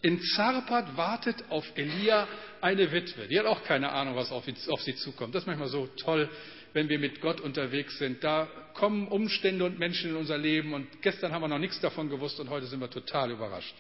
In 0.02 0.22
Zarpat 0.22 0.96
wartet 0.98 1.44
auf 1.50 1.66
Elia 1.76 2.28
eine 2.62 2.92
Witwe. 2.92 3.28
Die 3.28 3.40
hat 3.40 3.46
auch 3.46 3.64
keine 3.64 3.92
Ahnung, 3.92 4.16
was 4.16 4.32
auf, 4.32 4.46
sie 4.46 4.96
zukommt. 4.96 5.34
Das 5.34 5.44
ist 5.44 5.48
manchmal 5.48 5.68
so 5.68 5.88
toll, 5.98 6.30
wenn 6.74 6.90
wir 6.90 7.00
mit 7.00 7.22
Gott 7.22 7.42
unterwegs 7.42 7.98
sind. 7.98 8.24
Da 8.24 8.48
kommen 8.76 9.08
Umstände 9.08 9.66
und 9.66 9.80
Menschen 9.80 10.12
in 10.12 10.16
unser 10.16 10.38
Leben 10.38 10.74
und 10.74 11.02
gestern 11.02 11.32
haben 11.32 11.42
wir 11.42 11.48
noch 11.48 11.60
nichts 11.60 11.80
davon 11.82 12.10
gewusst 12.10 12.40
und 12.40 12.50
heute 12.50 12.68
sind 12.68 12.80
wir 12.82 12.90
total 12.90 13.32
überrascht. 13.32 13.76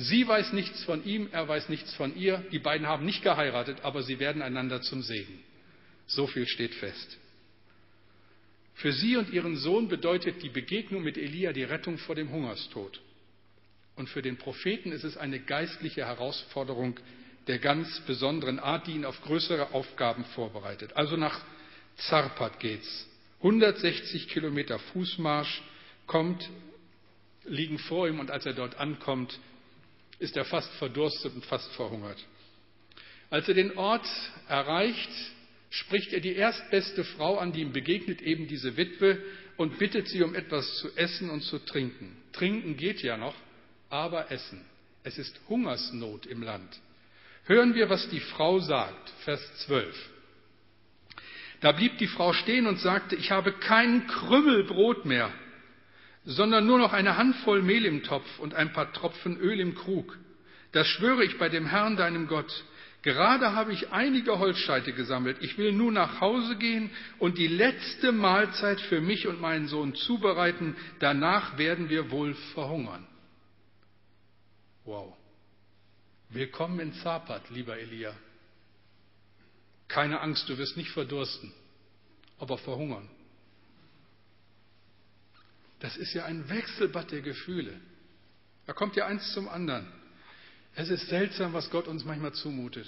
Sie 0.00 0.28
weiß 0.28 0.52
nichts 0.52 0.84
von 0.84 1.04
ihm, 1.04 1.28
er 1.32 1.48
weiß 1.48 1.68
nichts 1.70 1.92
von 1.94 2.14
ihr. 2.14 2.44
Die 2.52 2.60
beiden 2.60 2.86
haben 2.86 3.04
nicht 3.04 3.24
geheiratet, 3.24 3.78
aber 3.82 4.04
sie 4.04 4.20
werden 4.20 4.42
einander 4.42 4.80
zum 4.80 5.02
Segen. 5.02 5.42
So 6.06 6.28
viel 6.28 6.46
steht 6.46 6.72
fest. 6.76 7.18
Für 8.74 8.92
sie 8.92 9.16
und 9.16 9.32
ihren 9.32 9.56
Sohn 9.56 9.88
bedeutet 9.88 10.40
die 10.44 10.50
Begegnung 10.50 11.02
mit 11.02 11.18
Elia 11.18 11.52
die 11.52 11.64
Rettung 11.64 11.98
vor 11.98 12.14
dem 12.14 12.30
Hungerstod. 12.30 13.00
Und 13.96 14.08
für 14.08 14.22
den 14.22 14.36
Propheten 14.36 14.92
ist 14.92 15.02
es 15.02 15.16
eine 15.16 15.40
geistliche 15.40 16.06
Herausforderung 16.06 17.00
der 17.48 17.58
ganz 17.58 17.98
besonderen 18.06 18.60
Art, 18.60 18.86
die 18.86 18.92
ihn 18.92 19.04
auf 19.04 19.20
größere 19.22 19.72
Aufgaben 19.72 20.24
vorbereitet. 20.26 20.92
Also 20.94 21.16
nach 21.16 21.40
Zarpat 21.96 22.60
geht's. 22.60 23.08
160 23.38 24.28
Kilometer 24.28 24.78
Fußmarsch 24.78 25.60
kommt, 26.06 26.48
liegen 27.46 27.80
vor 27.80 28.06
ihm 28.06 28.20
und 28.20 28.30
als 28.30 28.46
er 28.46 28.52
dort 28.52 28.76
ankommt, 28.78 29.36
ist 30.18 30.36
er 30.36 30.44
fast 30.44 30.72
verdurstet 30.74 31.34
und 31.34 31.44
fast 31.44 31.70
verhungert. 31.72 32.18
Als 33.30 33.48
er 33.48 33.54
den 33.54 33.76
Ort 33.76 34.06
erreicht, 34.48 35.10
spricht 35.70 36.12
er 36.12 36.20
die 36.20 36.34
erstbeste 36.34 37.04
Frau 37.04 37.38
an, 37.38 37.52
die 37.52 37.60
ihm 37.60 37.72
begegnet, 37.72 38.22
eben 38.22 38.46
diese 38.48 38.76
Witwe, 38.76 39.22
und 39.56 39.78
bittet 39.78 40.08
sie 40.08 40.22
um 40.22 40.34
etwas 40.34 40.76
zu 40.76 40.96
essen 40.96 41.30
und 41.30 41.42
zu 41.42 41.58
trinken. 41.58 42.16
Trinken 42.32 42.76
geht 42.76 43.02
ja 43.02 43.16
noch, 43.16 43.34
aber 43.90 44.30
essen. 44.30 44.64
Es 45.02 45.18
ist 45.18 45.38
Hungersnot 45.48 46.26
im 46.26 46.42
Land. 46.42 46.80
Hören 47.44 47.74
wir, 47.74 47.90
was 47.90 48.08
die 48.10 48.20
Frau 48.20 48.60
sagt, 48.60 49.10
Vers 49.24 49.40
12. 49.66 50.10
Da 51.60 51.72
blieb 51.72 51.98
die 51.98 52.06
Frau 52.06 52.32
stehen 52.32 52.66
und 52.66 52.78
sagte, 52.78 53.16
ich 53.16 53.30
habe 53.30 53.52
keinen 53.52 54.06
Krümmel 54.06 54.64
Brot 54.64 55.04
mehr, 55.04 55.32
sondern 56.28 56.66
nur 56.66 56.78
noch 56.78 56.92
eine 56.92 57.16
Handvoll 57.16 57.62
Mehl 57.62 57.86
im 57.86 58.02
Topf 58.02 58.38
und 58.38 58.54
ein 58.54 58.70
paar 58.74 58.92
Tropfen 58.92 59.38
Öl 59.38 59.58
im 59.60 59.74
Krug. 59.74 60.18
Das 60.72 60.86
schwöre 60.86 61.24
ich 61.24 61.38
bei 61.38 61.48
dem 61.48 61.66
Herrn, 61.66 61.96
deinem 61.96 62.28
Gott. 62.28 62.64
Gerade 63.00 63.54
habe 63.54 63.72
ich 63.72 63.92
einige 63.92 64.38
Holzscheite 64.38 64.92
gesammelt. 64.92 65.38
Ich 65.40 65.56
will 65.56 65.72
nun 65.72 65.94
nach 65.94 66.20
Hause 66.20 66.56
gehen 66.56 66.90
und 67.18 67.38
die 67.38 67.46
letzte 67.46 68.12
Mahlzeit 68.12 68.78
für 68.82 69.00
mich 69.00 69.26
und 69.26 69.40
meinen 69.40 69.68
Sohn 69.68 69.94
zubereiten. 69.94 70.76
Danach 70.98 71.56
werden 71.56 71.88
wir 71.88 72.10
wohl 72.10 72.34
verhungern. 72.52 73.06
Wow. 74.84 75.16
Willkommen 76.28 76.78
in 76.80 76.92
Zapat, 76.92 77.48
lieber 77.48 77.78
Elia. 77.78 78.12
Keine 79.86 80.20
Angst, 80.20 80.46
du 80.50 80.58
wirst 80.58 80.76
nicht 80.76 80.90
verdursten, 80.90 81.54
aber 82.38 82.58
verhungern. 82.58 83.08
Das 85.80 85.96
ist 85.96 86.14
ja 86.14 86.24
ein 86.24 86.48
Wechselbad 86.48 87.10
der 87.10 87.20
Gefühle. 87.20 87.72
Da 88.66 88.72
kommt 88.72 88.96
ja 88.96 89.06
eins 89.06 89.32
zum 89.32 89.48
anderen. 89.48 89.86
Es 90.74 90.90
ist 90.90 91.08
seltsam, 91.08 91.52
was 91.52 91.70
Gott 91.70 91.88
uns 91.88 92.04
manchmal 92.04 92.32
zumutet. 92.32 92.86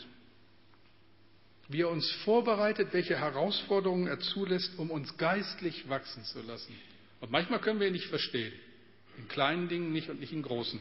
wie 1.70 1.83
er 1.83 1.88
uns 1.88 2.11
vorbereitet, 2.24 2.88
welche 2.92 3.16
Herausforderungen 3.16 4.09
er 4.09 4.18
zulässt, 4.18 4.76
um 4.76 4.90
uns 4.90 5.16
geistlich 5.16 5.88
wachsen 5.88 6.24
zu 6.24 6.42
lassen. 6.42 6.74
Und 7.20 7.31
manchmal 7.31 7.61
können 7.61 7.79
wir 7.79 7.87
ihn 7.87 7.92
nicht 7.92 8.09
verstehen. 8.09 8.53
In 9.18 9.29
kleinen 9.29 9.68
Dingen 9.68 9.92
nicht 9.92 10.11
und 10.11 10.18
nicht 10.18 10.33
in 10.33 10.42
großen. 10.42 10.81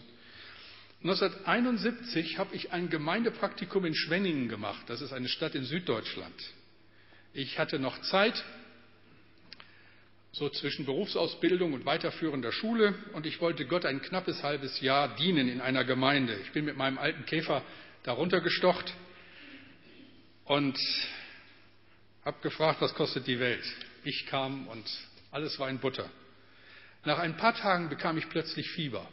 1971 1.03 2.39
habe 2.39 2.55
ich 2.55 2.71
ein 2.71 2.89
Gemeindepraktikum 2.89 3.85
in 3.85 3.93
Schwenningen 3.93 4.49
gemacht. 4.49 4.83
Das 4.87 5.01
ist 5.01 5.13
eine 5.13 5.29
Stadt 5.29 5.53
in 5.53 5.63
Süddeutschland. 5.63 6.33
Ich 7.33 7.59
hatte 7.59 7.77
noch 7.77 8.01
Zeit, 8.01 8.43
so 10.31 10.49
zwischen 10.49 10.85
Berufsausbildung 10.85 11.73
und 11.73 11.85
weiterführender 11.85 12.51
Schule, 12.51 12.93
und 13.13 13.25
ich 13.25 13.41
wollte 13.41 13.65
Gott 13.65 13.85
ein 13.85 14.01
knappes 14.01 14.43
halbes 14.43 14.79
Jahr 14.81 15.15
dienen 15.15 15.49
in 15.49 15.61
einer 15.61 15.83
Gemeinde. 15.83 16.35
Ich 16.43 16.51
bin 16.51 16.65
mit 16.65 16.77
meinem 16.77 16.97
alten 16.97 17.25
Käfer 17.25 17.63
darunter 18.03 18.41
gestocht 18.41 18.93
und 20.45 20.77
habe 22.23 22.37
gefragt, 22.41 22.81
was 22.81 22.93
kostet 22.93 23.27
die 23.27 23.39
Welt? 23.39 23.63
Ich 24.03 24.27
kam 24.27 24.67
und 24.67 24.85
alles 25.31 25.59
war 25.59 25.69
in 25.69 25.79
Butter. 25.79 26.09
Nach 27.05 27.19
ein 27.19 27.37
paar 27.37 27.55
Tagen 27.55 27.89
bekam 27.89 28.17
ich 28.17 28.29
plötzlich 28.29 28.69
Fieber. 28.71 29.07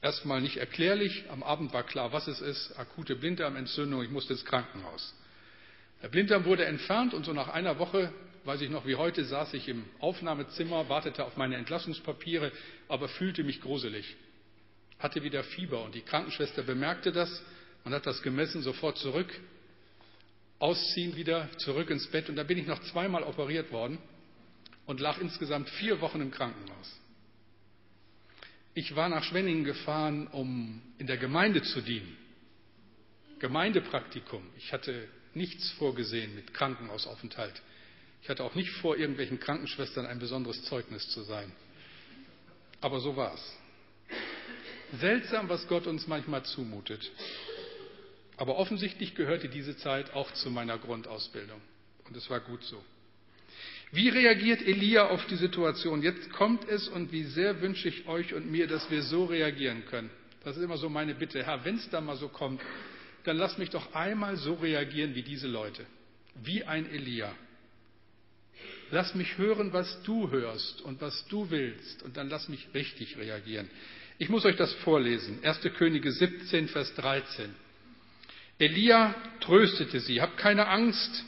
Erstmal 0.00 0.40
nicht 0.40 0.56
erklärlich, 0.56 1.24
am 1.28 1.42
Abend 1.42 1.72
war 1.72 1.82
klar, 1.82 2.12
was 2.12 2.26
es 2.28 2.40
ist, 2.40 2.78
akute 2.78 3.16
Blinddarmentzündung, 3.16 4.02
ich 4.02 4.10
musste 4.10 4.32
ins 4.32 4.44
Krankenhaus. 4.44 5.14
Der 6.02 6.08
Blinddarm 6.08 6.44
wurde 6.44 6.64
entfernt 6.64 7.14
und 7.14 7.24
so 7.24 7.32
nach 7.32 7.48
einer 7.48 7.78
Woche, 7.78 8.12
weiß 8.48 8.62
ich 8.62 8.70
noch 8.70 8.86
wie 8.86 8.94
heute, 8.94 9.26
saß 9.26 9.52
ich 9.52 9.68
im 9.68 9.84
Aufnahmezimmer, 9.98 10.88
wartete 10.88 11.22
auf 11.22 11.36
meine 11.36 11.56
Entlassungspapiere, 11.56 12.50
aber 12.88 13.06
fühlte 13.10 13.44
mich 13.44 13.60
gruselig. 13.60 14.16
Hatte 14.98 15.22
wieder 15.22 15.44
Fieber 15.44 15.84
und 15.84 15.94
die 15.94 16.00
Krankenschwester 16.00 16.62
bemerkte 16.62 17.12
das 17.12 17.42
und 17.84 17.92
hat 17.92 18.06
das 18.06 18.22
gemessen, 18.22 18.62
sofort 18.62 18.96
zurück 18.96 19.38
ausziehen, 20.60 21.14
wieder 21.14 21.50
zurück 21.58 21.90
ins 21.90 22.06
Bett. 22.06 22.30
Und 22.30 22.36
da 22.36 22.42
bin 22.42 22.56
ich 22.56 22.66
noch 22.66 22.80
zweimal 22.84 23.22
operiert 23.22 23.70
worden 23.70 23.98
und 24.86 24.98
lag 24.98 25.20
insgesamt 25.20 25.68
vier 25.68 26.00
Wochen 26.00 26.22
im 26.22 26.30
Krankenhaus. 26.30 27.00
Ich 28.72 28.96
war 28.96 29.10
nach 29.10 29.24
Schwenningen 29.24 29.64
gefahren, 29.64 30.26
um 30.26 30.80
in 30.96 31.06
der 31.06 31.18
Gemeinde 31.18 31.62
zu 31.62 31.82
dienen. 31.82 32.16
Gemeindepraktikum. 33.40 34.42
Ich 34.56 34.72
hatte 34.72 35.06
nichts 35.34 35.70
vorgesehen 35.72 36.34
mit 36.34 36.54
Krankenhausaufenthalt. 36.54 37.60
Ich 38.22 38.28
hatte 38.28 38.44
auch 38.44 38.54
nicht 38.54 38.70
vor, 38.70 38.96
irgendwelchen 38.96 39.40
Krankenschwestern 39.40 40.06
ein 40.06 40.18
besonderes 40.18 40.62
Zeugnis 40.64 41.08
zu 41.10 41.22
sein. 41.22 41.52
Aber 42.80 43.00
so 43.00 43.16
war 43.16 43.34
es. 43.34 43.58
Seltsam, 45.00 45.48
was 45.48 45.66
Gott 45.68 45.86
uns 45.86 46.06
manchmal 46.06 46.44
zumutet. 46.44 47.10
Aber 48.36 48.56
offensichtlich 48.56 49.14
gehörte 49.14 49.48
diese 49.48 49.76
Zeit 49.76 50.14
auch 50.14 50.32
zu 50.32 50.50
meiner 50.50 50.78
Grundausbildung. 50.78 51.60
Und 52.04 52.16
es 52.16 52.30
war 52.30 52.40
gut 52.40 52.62
so. 52.64 52.82
Wie 53.90 54.08
reagiert 54.08 54.62
Elia 54.62 55.08
auf 55.08 55.26
die 55.26 55.36
Situation? 55.36 56.02
Jetzt 56.02 56.30
kommt 56.32 56.68
es 56.68 56.88
und 56.88 57.10
wie 57.10 57.24
sehr 57.24 57.60
wünsche 57.60 57.88
ich 57.88 58.06
euch 58.06 58.34
und 58.34 58.50
mir, 58.50 58.66
dass 58.66 58.90
wir 58.90 59.02
so 59.02 59.24
reagieren 59.24 59.84
können. 59.86 60.10
Das 60.44 60.56
ist 60.56 60.62
immer 60.62 60.76
so 60.76 60.88
meine 60.88 61.14
Bitte. 61.14 61.44
Herr, 61.44 61.64
wenn 61.64 61.76
es 61.76 61.88
da 61.90 62.00
mal 62.00 62.16
so 62.16 62.28
kommt, 62.28 62.60
dann 63.24 63.36
lass 63.36 63.58
mich 63.58 63.70
doch 63.70 63.94
einmal 63.94 64.36
so 64.36 64.54
reagieren 64.54 65.14
wie 65.14 65.22
diese 65.22 65.48
Leute. 65.48 65.84
Wie 66.34 66.64
ein 66.64 66.88
Elia. 66.90 67.34
Lass 68.90 69.14
mich 69.14 69.38
hören, 69.38 69.72
was 69.72 70.02
du 70.02 70.30
hörst 70.30 70.82
und 70.82 71.00
was 71.00 71.26
du 71.28 71.50
willst. 71.50 72.02
Und 72.02 72.16
dann 72.16 72.28
lass 72.28 72.48
mich 72.48 72.68
richtig 72.74 73.16
reagieren. 73.18 73.68
Ich 74.18 74.28
muss 74.28 74.44
euch 74.44 74.56
das 74.56 74.72
vorlesen. 74.74 75.38
1. 75.44 75.60
Könige 75.76 76.10
17, 76.10 76.68
Vers 76.68 76.94
13. 76.94 77.54
Elia 78.58 79.14
tröstete 79.40 80.00
sie, 80.00 80.20
hab 80.20 80.36
keine 80.36 80.66
Angst, 80.66 81.24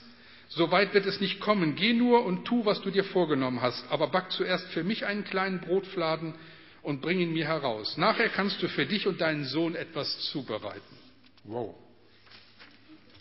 so 0.49 0.73
weit 0.73 0.95
wird 0.95 1.07
es 1.07 1.21
nicht 1.21 1.39
kommen. 1.39 1.77
Geh 1.77 1.93
nur 1.93 2.25
und 2.25 2.45
tu, 2.45 2.65
was 2.65 2.81
du 2.83 2.91
dir 2.91 3.05
vorgenommen 3.05 3.63
hast, 3.63 3.85
aber 3.91 4.09
back 4.09 4.33
zuerst 4.33 4.67
für 4.73 4.83
mich 4.83 5.07
einen 5.07 5.23
kleinen 5.23 5.61
Brotfladen 5.61 6.35
und 6.83 7.01
bring 7.01 7.21
ihn 7.21 7.33
mir 7.33 7.47
heraus. 7.47 7.97
Nachher 7.97 8.29
kannst 8.31 8.61
du 8.63 8.69
für 8.69 8.87
dich 8.87 9.07
und 9.07 9.21
deinen 9.21 9.45
Sohn 9.45 9.77
etwas 9.77 10.19
zubereiten. 10.31 10.99
Wow. 11.45 11.77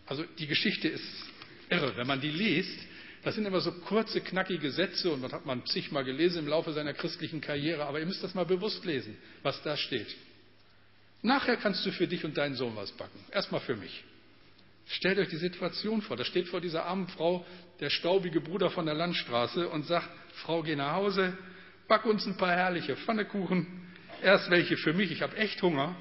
Also 0.08 0.23
die 0.39 0.47
Geschichte 0.47 0.88
ist 0.88 1.06
irre, 1.69 1.95
wenn 1.95 2.08
man 2.08 2.19
die 2.19 2.32
liest. 2.32 2.80
Das 3.24 3.36
sind 3.36 3.46
immer 3.46 3.60
so 3.60 3.72
kurze, 3.72 4.22
knackige 4.22 4.72
Sätze 4.72 5.12
und 5.12 5.22
man 5.22 5.32
hat 5.32 5.46
man 5.46 5.66
zigmal 5.66 6.06
gelesen 6.06 6.40
im 6.40 6.48
Laufe 6.48 6.72
seiner 6.72 6.94
christlichen 6.94 7.42
Karriere, 7.42 7.86
aber 7.86 8.00
ihr 8.00 8.06
müsst 8.06 8.24
das 8.24 8.34
mal 8.34 8.46
bewusst 8.46 8.86
lesen, 8.86 9.18
was 9.44 9.62
da 9.64 9.76
steht. 9.76 10.16
Nachher 11.22 11.58
kannst 11.58 11.86
du 11.86 11.92
für 11.92 12.08
dich 12.08 12.24
und 12.24 12.38
deinen 12.38 12.56
Sohn 12.56 12.76
was 12.76 12.92
backen. 12.94 13.20
Erstmal 13.32 13.60
für 13.62 13.76
mich. 13.76 14.04
Stellt 14.88 15.20
euch 15.20 15.30
die 15.30 15.38
Situation 15.38 16.02
vor. 16.02 16.18
Da 16.18 16.24
steht 16.24 16.48
vor 16.48 16.62
dieser 16.62 16.86
armen 16.86 17.08
Frau 17.10 17.46
der 17.80 17.90
staubige 17.90 18.42
Bruder 18.42 18.70
von 18.70 18.86
der 18.86 18.96
Landstraße 18.96 19.68
und 19.68 19.86
sagt, 19.86 20.10
Frau, 20.36 20.64
geh 20.64 20.76
nach 20.76 20.94
Hause, 20.94 21.38
back 21.88 22.06
uns 22.06 22.26
ein 22.26 22.38
paar 22.38 22.52
herrliche 22.52 22.96
Pfannekuchen. 22.96 23.68
Erst 24.24 24.50
welche 24.50 24.78
für 24.78 24.94
mich, 24.94 25.12
ich 25.12 25.22
habe 25.22 25.36
echt 25.38 25.62
Hunger, 25.62 25.96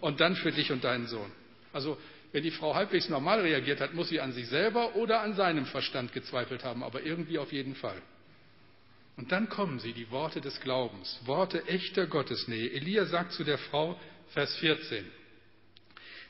und 0.00 0.20
dann 0.20 0.34
für 0.36 0.50
dich 0.50 0.72
und 0.72 0.82
deinen 0.84 1.06
Sohn. 1.06 1.30
Also, 1.72 1.96
wenn 2.32 2.42
die 2.42 2.50
Frau 2.50 2.74
halbwegs 2.74 3.08
normal 3.08 3.40
reagiert 3.40 3.80
hat, 3.80 3.94
muss 3.94 4.08
sie 4.08 4.20
an 4.20 4.32
sich 4.32 4.48
selber 4.48 4.96
oder 4.96 5.20
an 5.20 5.34
seinem 5.34 5.66
Verstand 5.66 6.12
gezweifelt 6.12 6.64
haben, 6.64 6.82
aber 6.82 7.02
irgendwie 7.02 7.38
auf 7.38 7.52
jeden 7.52 7.74
Fall. 7.74 8.00
Und 9.16 9.30
dann 9.30 9.50
kommen 9.50 9.78
sie, 9.78 9.92
die 9.92 10.10
Worte 10.10 10.40
des 10.40 10.58
Glaubens, 10.60 11.20
Worte 11.26 11.66
echter 11.66 12.06
Gottesnähe. 12.06 12.70
Elia 12.70 13.04
sagt 13.04 13.32
zu 13.32 13.44
der 13.44 13.58
Frau, 13.58 14.00
Vers 14.28 14.56
14. 14.56 15.04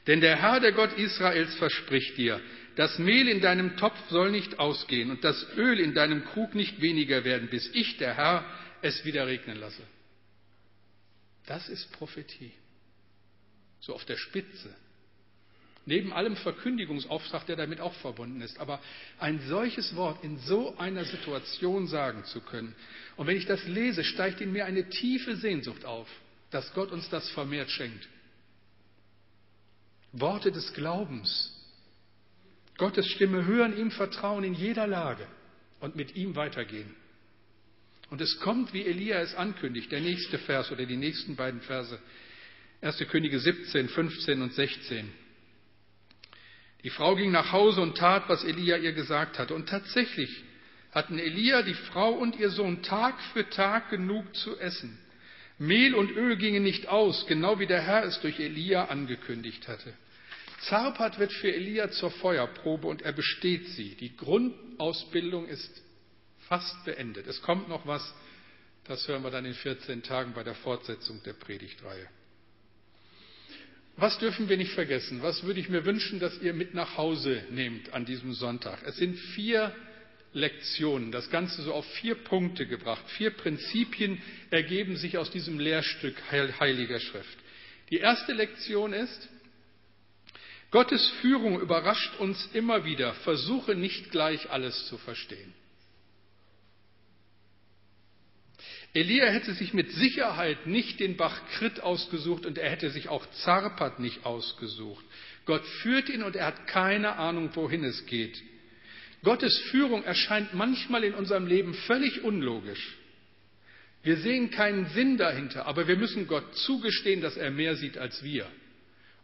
Denn 0.09 0.21
der 0.21 0.37
Herr, 0.37 0.59
der 0.59 0.73
Gott 0.73 0.93
Israels, 0.99 1.55
verspricht 1.55 2.19
dir, 2.19 2.41
das 2.75 2.99
Mehl 2.99 3.29
in 3.29 3.41
deinem 3.41 3.77
Topf 3.77 3.97
soll 4.09 4.33
nicht 4.33 4.59
ausgehen 4.59 5.11
und 5.11 5.23
das 5.23 5.47
Öl 5.57 5.79
in 5.79 5.95
deinem 5.95 6.25
Krug 6.25 6.57
nicht 6.57 6.81
weniger 6.81 7.25
werden, 7.25 7.49
bis 7.49 7.71
ich, 7.75 7.99
der 7.99 8.17
Herr, 8.17 8.45
es 8.81 9.05
wieder 9.05 9.27
regnen 9.29 9.59
lasse. 9.59 9.83
Das 11.47 11.69
ist 11.69 11.93
Prophetie. 11.93 12.53
So 13.81 13.95
auf 13.95 14.05
der 14.05 14.17
Spitze. 14.17 14.75
Neben 15.85 16.12
allem 16.12 16.37
Verkündigungsauftrag, 16.37 17.47
der 17.47 17.57
damit 17.57 17.81
auch 17.81 17.95
verbunden 17.95 18.40
ist. 18.40 18.59
Aber 18.61 18.81
ein 19.18 19.40
solches 19.49 19.97
Wort 19.97 20.23
in 20.23 20.38
so 20.38 20.77
einer 20.79 21.05
Situation 21.05 21.88
sagen 21.88 22.25
zu 22.25 22.40
können. 22.40 22.75
Und 23.16 23.27
wenn 23.27 23.37
ich 23.37 23.47
das 23.47 23.66
lese, 23.66 24.05
steigt 24.05 24.40
in 24.40 24.53
mir 24.53 24.64
eine 24.64 24.88
tiefe 24.88 25.37
Sehnsucht 25.37 25.85
auf 25.85 26.09
dass 26.53 26.73
Gott 26.75 26.92
uns 26.92 27.09
das 27.09 27.29
vermehrt 27.31 27.71
schenkt. 27.71 28.09
Worte 30.12 30.53
des 30.53 30.73
Glaubens. 30.75 31.51
Gottes 32.77 33.07
Stimme 33.09 33.47
hören, 33.47 33.77
ihm 33.77 33.90
vertrauen 33.90 34.45
in 34.45 34.55
jeder 34.55 34.87
Lage 34.87 35.27
und 35.81 35.97
mit 35.97 36.14
ihm 36.14 36.37
weitergehen. 36.37 36.95
Und 38.11 38.21
es 38.21 38.38
kommt, 38.40 38.75
wie 38.75 38.85
Elia 38.85 39.21
es 39.21 39.35
ankündigt, 39.35 39.90
der 39.90 40.01
nächste 40.01 40.38
Vers 40.38 40.71
oder 40.71 40.85
die 40.85 40.97
nächsten 40.97 41.35
beiden 41.35 41.62
Verse. 41.62 41.99
1. 42.83 42.99
Könige 43.11 43.40
17, 43.40 43.88
15 43.88 44.42
und 44.42 44.53
16. 44.53 45.11
Die 46.85 46.90
Frau 46.90 47.14
ging 47.14 47.31
nach 47.31 47.53
Hause 47.53 47.81
und 47.81 47.97
tat, 47.97 48.29
was 48.29 48.45
Elia 48.45 48.77
ihr 48.77 48.92
gesagt 48.92 49.38
hatte. 49.38 49.55
Und 49.55 49.68
tatsächlich 49.68 50.42
hatten 50.90 51.18
Elia, 51.18 51.62
die 51.62 51.75
Frau 51.75 52.11
und 52.11 52.38
ihr 52.38 52.51
Sohn 52.51 52.83
Tag 52.83 53.21
für 53.33 53.49
Tag 53.49 53.90
genug 53.90 54.35
zu 54.35 54.59
essen. 54.59 54.99
Mehl 55.59 55.95
und 55.95 56.11
Öl 56.11 56.37
gingen 56.37 56.64
nicht 56.64 56.88
aus, 56.88 57.27
genau 57.27 57.59
wie 57.61 57.66
der 57.66 57.83
Herr 57.83 58.05
es 58.05 58.21
durch 58.21 58.40
Elia 58.40 58.87
angekündigt 58.87 59.68
hatte. 59.68 59.92
Zarpat 60.62 61.18
wird 61.18 61.33
für 61.33 61.53
Elia 61.53 61.90
zur 61.90 62.11
Feuerprobe 62.11 62.87
und 62.87 63.03
er 63.03 63.12
besteht 63.12 63.68
sie. 63.68 63.97
Die 63.97 64.16
Grundausbildung 64.16 65.47
ist 65.47 65.83
fast 66.49 66.85
beendet. 66.85 67.27
Es 67.27 67.42
kommt 67.42 67.68
noch 67.68 67.87
was, 67.87 68.14
das 68.85 69.07
hören 69.09 69.23
wir 69.23 69.31
dann 69.31 69.45
in 69.45 69.55
14 69.55 70.03
Tagen 70.03 70.33
bei 70.35 70.42
der 70.42 70.55
Fortsetzung 70.55 71.23
der 71.25 71.35
Predigtreihe. 71.35 72.09
Was 73.97 74.19
dürfen 74.19 74.49
wir 74.49 74.57
nicht 74.57 74.73
vergessen? 74.73 75.23
Was 75.23 75.45
würde 75.45 75.61
ich 75.61 75.69
mir 75.69 75.85
wünschen, 75.85 76.19
dass 76.19 76.41
ihr 76.41 76.55
mit 76.55 76.75
nach 76.75 76.97
Hause 76.97 77.45
nehmt 77.51 77.93
an 77.93 78.05
diesem 78.05 78.33
Sonntag? 78.33 78.83
Es 78.87 78.97
sind 78.97 79.19
vier 79.19 79.75
Lektionen, 80.33 81.13
das 81.13 81.31
Ganze 81.31 81.63
so 81.63 81.75
auf 81.75 81.85
vier 81.95 82.15
Punkte 82.15 82.67
gebracht. 82.67 83.05
Vier 83.19 83.31
Prinzipien 83.31 84.21
ergeben 84.51 84.97
sich 84.97 85.19
aus 85.19 85.31
diesem 85.31 85.59
Lehrstück 85.59 86.17
Heiliger 86.31 87.01
Schrift. 87.01 87.39
Die 87.91 87.99
erste 87.99 88.33
Lektion 88.33 88.95
ist, 88.95 89.29
Gottes 90.71 91.07
Führung 91.21 91.61
überrascht 91.61 92.19
uns 92.19 92.49
immer 92.55 92.87
wieder. 92.87 93.13
Versuche 93.13 93.75
nicht 93.75 94.11
gleich 94.11 94.51
alles 94.51 94.87
zu 94.87 94.97
verstehen. 94.97 95.53
Elia 98.95 99.27
hätte 99.27 99.55
sich 99.55 99.73
mit 99.73 99.91
Sicherheit 99.93 100.67
nicht 100.67 101.01
den 101.01 101.17
Bach 101.17 101.41
Krit 101.53 101.81
ausgesucht 101.81 102.45
und 102.45 102.59
er 102.59 102.71
hätte 102.71 102.91
sich 102.91 103.09
auch 103.09 103.25
Zarpat 103.43 104.01
nicht 104.01 104.27
ausgesucht. 104.27 105.05
Gott 105.47 105.65
führt 105.83 106.11
ihn 106.11 106.23
und 106.23 106.37
er 106.37 106.47
hat 106.47 106.67
keine 106.67 107.17
Ahnung, 107.17 107.51
wohin 107.55 107.85
es 107.85 108.05
geht. 108.07 108.43
Gottes 109.23 109.59
Führung 109.71 110.05
erscheint 110.05 110.53
manchmal 110.53 111.05
in 111.05 111.15
unserem 111.15 111.47
Leben 111.47 111.75
völlig 111.75 112.23
unlogisch. 112.23 112.99
Wir 114.03 114.17
sehen 114.17 114.51
keinen 114.51 114.87
Sinn 114.91 115.17
dahinter, 115.17 115.67
aber 115.67 115.87
wir 115.87 115.97
müssen 115.97 116.27
Gott 116.27 116.57
zugestehen, 116.57 117.21
dass 117.21 117.37
er 117.37 117.51
mehr 117.51 117.77
sieht 117.77 117.97
als 117.97 118.23
wir. 118.23 118.47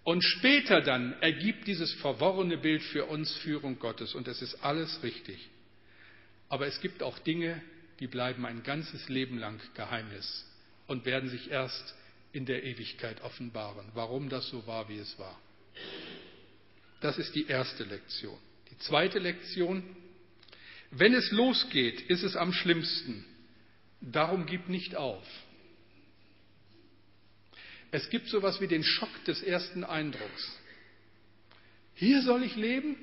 Und 0.05 0.23
später 0.23 0.81
dann 0.81 1.15
ergibt 1.21 1.67
dieses 1.67 1.93
verworrene 1.95 2.57
Bild 2.57 2.83
für 2.83 3.05
uns 3.07 3.37
Führung 3.39 3.79
Gottes 3.79 4.15
und 4.15 4.29
es 4.29 4.41
ist 4.41 4.65
alles 4.65 5.03
richtig. 5.03 5.51
Aber 6.49 6.67
es 6.67 6.81
gibt 6.81 7.03
auch 7.03 7.19
Dinge, 7.19 7.61
die 8.01 8.07
bleiben 8.07 8.47
ein 8.47 8.63
ganzes 8.63 9.09
Leben 9.09 9.39
lang 9.39 9.61
Geheimnis 9.75 10.47
und 10.87 11.05
werden 11.05 11.29
sich 11.29 11.51
erst 11.51 11.95
in 12.33 12.47
der 12.47 12.65
Ewigkeit 12.65 13.21
offenbaren, 13.23 13.87
warum 13.95 14.29
das 14.29 14.49
so 14.49 14.67
war, 14.67 14.89
wie 14.89 14.99
es 14.99 15.19
war. 15.19 15.39
Das 17.01 17.19
ist 17.19 17.35
die 17.35 17.47
erste 17.47 17.85
Lektion. 17.85 18.39
Die 18.71 18.79
zweite 18.79 19.19
Lektion, 19.19 19.83
wenn 20.91 21.15
es 21.15 21.31
losgeht, 21.31 22.01
ist 22.03 22.23
es 22.23 22.37
am 22.37 22.53
schlimmsten. 22.53 23.25
Darum 24.01 24.47
gib 24.47 24.69
nicht 24.69 24.97
auf. 24.97 25.27
Es 27.91 28.11
gibt 28.11 28.29
so 28.29 28.39
etwas 28.39 28.61
wie 28.61 28.69
den 28.69 28.85
Schock 28.85 29.25
des 29.25 29.43
ersten 29.43 29.83
Eindrucks. 29.85 30.59
Hier 31.95 32.23
soll 32.23 32.43
ich 32.43 32.55
leben? 32.55 32.97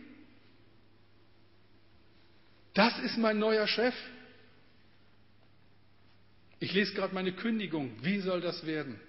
Das 2.74 2.98
ist 3.00 3.18
mein 3.18 3.40
neuer 3.40 3.68
Chef? 3.68 3.96
Ich 6.60 6.74
lese 6.74 6.94
gerade 6.94 7.14
meine 7.14 7.34
Kündigung. 7.34 7.92
Wie 8.02 8.20
soll 8.20 8.42
das 8.42 8.66
werden? 8.66 9.00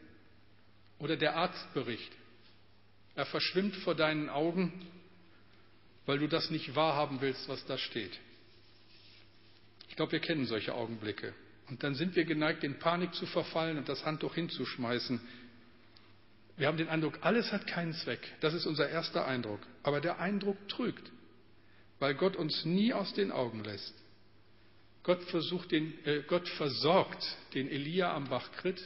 Oder 0.98 1.16
der 1.16 1.36
Arztbericht. 1.36 2.12
Er 3.14 3.26
verschwimmt 3.26 3.76
vor 3.76 3.94
deinen 3.94 4.28
Augen, 4.28 4.72
weil 6.04 6.18
du 6.18 6.28
das 6.28 6.50
nicht 6.50 6.74
wahrhaben 6.74 7.20
willst, 7.20 7.48
was 7.48 7.64
da 7.66 7.78
steht. 7.78 8.18
Ich 9.88 9.96
glaube, 9.96 10.12
wir 10.12 10.20
kennen 10.20 10.46
solche 10.46 10.74
Augenblicke. 10.74 11.32
Und 11.68 11.82
dann 11.82 11.94
sind 11.94 12.14
wir 12.14 12.24
geneigt, 12.24 12.62
in 12.62 12.78
Panik 12.78 13.14
zu 13.14 13.26
verfallen 13.26 13.78
und 13.78 13.88
das 13.88 14.04
Handtuch 14.04 14.34
hinzuschmeißen. 14.34 15.20
Wir 16.56 16.68
haben 16.68 16.76
den 16.76 16.88
Eindruck, 16.88 17.18
alles 17.22 17.52
hat 17.52 17.66
keinen 17.66 17.92
Zweck. 17.92 18.20
Das 18.40 18.54
ist 18.54 18.66
unser 18.66 18.88
erster 18.88 19.26
Eindruck. 19.26 19.60
Aber 19.82 20.00
der 20.00 20.20
Eindruck 20.20 20.68
trügt, 20.68 21.10
weil 21.98 22.14
Gott 22.14 22.36
uns 22.36 22.64
nie 22.64 22.92
aus 22.92 23.12
den 23.14 23.32
Augen 23.32 23.64
lässt. 23.64 23.94
Gott, 25.06 25.20
den, 25.70 26.04
äh, 26.04 26.22
Gott 26.26 26.48
versorgt 26.48 27.24
den 27.54 27.70
Elia 27.70 28.12
am 28.12 28.28
Bach 28.28 28.50
Krit. 28.56 28.82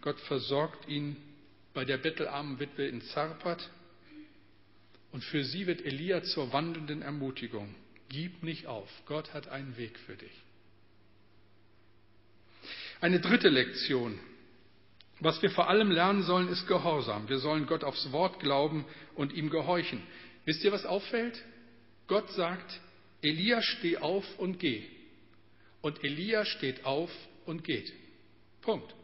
Gott 0.00 0.20
versorgt 0.20 0.86
ihn 0.86 1.16
bei 1.74 1.84
der 1.84 1.98
bettelarmen 1.98 2.60
Witwe 2.60 2.86
in 2.86 3.02
Zarpat. 3.02 3.68
Und 5.10 5.24
für 5.24 5.42
sie 5.42 5.66
wird 5.66 5.84
Elia 5.84 6.22
zur 6.22 6.52
wandelnden 6.52 7.02
Ermutigung. 7.02 7.74
Gib 8.08 8.44
nicht 8.44 8.68
auf. 8.68 8.88
Gott 9.06 9.34
hat 9.34 9.48
einen 9.48 9.76
Weg 9.76 9.98
für 10.06 10.14
dich. 10.14 10.30
Eine 13.00 13.18
dritte 13.18 13.48
Lektion. 13.48 14.20
Was 15.18 15.42
wir 15.42 15.50
vor 15.50 15.68
allem 15.68 15.90
lernen 15.90 16.22
sollen, 16.22 16.46
ist 16.46 16.68
Gehorsam. 16.68 17.28
Wir 17.28 17.38
sollen 17.38 17.66
Gott 17.66 17.82
aufs 17.82 18.12
Wort 18.12 18.38
glauben 18.38 18.84
und 19.16 19.32
ihm 19.32 19.50
gehorchen. 19.50 20.00
Wisst 20.44 20.62
ihr, 20.62 20.70
was 20.70 20.86
auffällt? 20.86 21.42
Gott 22.06 22.30
sagt, 22.30 22.80
Elia, 23.20 23.60
steh 23.62 23.96
auf 23.96 24.24
und 24.38 24.60
geh. 24.60 24.84
Und 25.80 26.02
Elia 26.04 26.44
steht 26.44 26.84
auf 26.84 27.10
und 27.46 27.64
geht. 27.64 27.92
Punkt. 28.62 28.94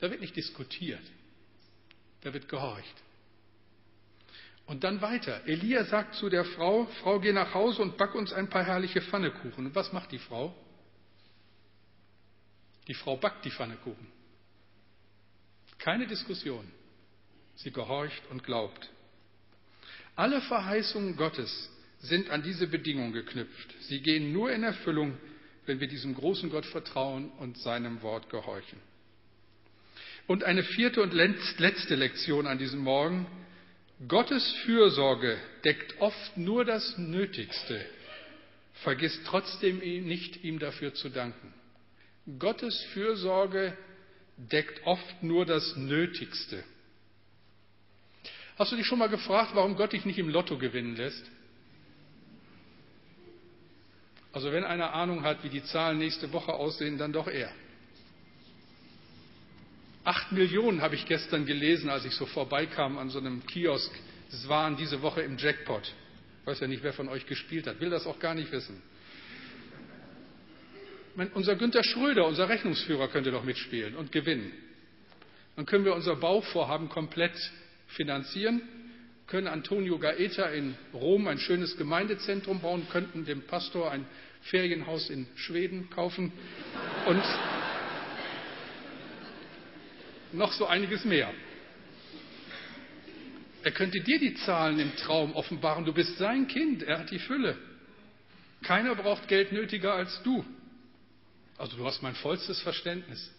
Da 0.00 0.10
wird 0.10 0.20
nicht 0.20 0.36
diskutiert. 0.36 1.02
Da 2.22 2.32
wird 2.32 2.48
gehorcht. 2.48 3.02
Und 4.66 4.84
dann 4.84 5.00
weiter. 5.00 5.46
Elia 5.46 5.84
sagt 5.84 6.14
zu 6.16 6.28
der 6.28 6.44
Frau, 6.44 6.84
Frau, 7.00 7.20
geh 7.20 7.32
nach 7.32 7.54
Hause 7.54 7.80
und 7.80 7.96
back 7.96 8.14
uns 8.14 8.32
ein 8.32 8.50
paar 8.50 8.64
herrliche 8.64 9.00
Pfannekuchen. 9.00 9.66
Und 9.66 9.74
was 9.74 9.92
macht 9.92 10.12
die 10.12 10.18
Frau? 10.18 10.54
Die 12.86 12.94
Frau 12.94 13.16
backt 13.16 13.44
die 13.44 13.50
Pfannekuchen. 13.50 14.06
Keine 15.78 16.06
Diskussion. 16.06 16.70
Sie 17.56 17.70
gehorcht 17.70 18.22
und 18.30 18.44
glaubt. 18.44 18.90
Alle 20.16 20.40
Verheißungen 20.42 21.16
Gottes 21.16 21.70
sind 22.00 22.30
an 22.30 22.42
diese 22.42 22.66
Bedingung 22.66 23.12
geknüpft. 23.12 23.74
Sie 23.82 24.00
gehen 24.00 24.32
nur 24.32 24.52
in 24.52 24.62
Erfüllung, 24.64 25.16
wenn 25.68 25.80
wir 25.80 25.86
diesem 25.86 26.14
großen 26.14 26.50
Gott 26.50 26.66
vertrauen 26.66 27.30
und 27.38 27.58
seinem 27.58 28.00
Wort 28.02 28.30
gehorchen. 28.30 28.80
Und 30.26 30.42
eine 30.42 30.62
vierte 30.62 31.02
und 31.02 31.12
letzte 31.12 31.94
Lektion 31.94 32.46
an 32.46 32.58
diesem 32.58 32.80
Morgen. 32.80 33.26
Gottes 34.06 34.50
Fürsorge 34.64 35.36
deckt 35.64 36.00
oft 36.00 36.36
nur 36.36 36.64
das 36.64 36.96
Nötigste, 36.98 37.84
vergisst 38.74 39.20
trotzdem 39.26 39.78
nicht, 39.78 40.44
ihm 40.44 40.58
dafür 40.58 40.94
zu 40.94 41.08
danken. 41.08 41.52
Gottes 42.38 42.80
Fürsorge 42.92 43.76
deckt 44.36 44.86
oft 44.86 45.22
nur 45.22 45.44
das 45.46 45.76
Nötigste. 45.76 46.62
Hast 48.56 48.72
du 48.72 48.76
dich 48.76 48.86
schon 48.86 48.98
mal 48.98 49.08
gefragt, 49.08 49.50
warum 49.54 49.76
Gott 49.76 49.92
dich 49.92 50.04
nicht 50.04 50.18
im 50.18 50.28
Lotto 50.28 50.58
gewinnen 50.58 50.96
lässt? 50.96 51.24
Also 54.38 54.52
wenn 54.52 54.62
einer 54.62 54.94
Ahnung 54.94 55.24
hat, 55.24 55.42
wie 55.42 55.48
die 55.48 55.64
Zahlen 55.64 55.98
nächste 55.98 56.32
Woche 56.32 56.52
aussehen, 56.52 56.96
dann 56.96 57.12
doch 57.12 57.26
er. 57.26 57.50
Acht 60.04 60.30
Millionen 60.30 60.80
habe 60.80 60.94
ich 60.94 61.06
gestern 61.06 61.44
gelesen, 61.44 61.90
als 61.90 62.04
ich 62.04 62.14
so 62.14 62.24
vorbeikam 62.24 62.98
an 62.98 63.10
so 63.10 63.18
einem 63.18 63.44
Kiosk. 63.46 63.90
Es 64.30 64.48
waren 64.48 64.76
diese 64.76 65.02
Woche 65.02 65.22
im 65.22 65.38
Jackpot. 65.38 65.92
Ich 66.40 66.46
weiß 66.46 66.60
ja 66.60 66.68
nicht, 66.68 66.84
wer 66.84 66.92
von 66.92 67.08
euch 67.08 67.26
gespielt 67.26 67.66
hat, 67.66 67.80
will 67.80 67.90
das 67.90 68.06
auch 68.06 68.20
gar 68.20 68.36
nicht 68.36 68.52
wissen 68.52 68.80
unser 71.34 71.56
Günter 71.56 71.82
Schröder, 71.82 72.24
unser 72.28 72.48
Rechnungsführer, 72.48 73.08
könnte 73.08 73.32
doch 73.32 73.42
mitspielen 73.42 73.96
und 73.96 74.12
gewinnen. 74.12 74.52
Dann 75.56 75.66
können 75.66 75.84
wir 75.84 75.96
unser 75.96 76.14
Bauvorhaben 76.14 76.88
komplett 76.88 77.34
finanzieren, 77.88 78.62
können 79.26 79.46
Antonio 79.46 79.98
Gaeta 79.98 80.46
in 80.46 80.74
Rom 80.94 81.26
ein 81.26 81.38
schönes 81.38 81.76
Gemeindezentrum 81.76 82.60
bauen, 82.60 82.86
könnten 82.88 83.24
dem 83.24 83.42
Pastor 83.42 83.90
ein 83.90 84.06
Ferienhaus 84.42 85.10
in 85.10 85.26
Schweden 85.36 85.90
kaufen 85.90 86.32
und 87.06 87.22
noch 90.32 90.52
so 90.52 90.66
einiges 90.66 91.04
mehr. 91.04 91.32
Er 93.62 93.72
könnte 93.72 94.00
dir 94.00 94.18
die 94.18 94.34
Zahlen 94.34 94.78
im 94.78 94.94
Traum 94.96 95.34
offenbaren. 95.34 95.84
Du 95.84 95.92
bist 95.92 96.16
sein 96.16 96.46
Kind, 96.46 96.82
er 96.82 97.00
hat 97.00 97.10
die 97.10 97.18
Fülle. 97.18 97.56
Keiner 98.62 98.94
braucht 98.94 99.28
Geld 99.28 99.52
nötiger 99.52 99.94
als 99.94 100.22
du. 100.22 100.44
Also 101.56 101.76
du 101.76 101.84
hast 101.84 102.02
mein 102.02 102.14
vollstes 102.14 102.60
Verständnis. 102.60 103.32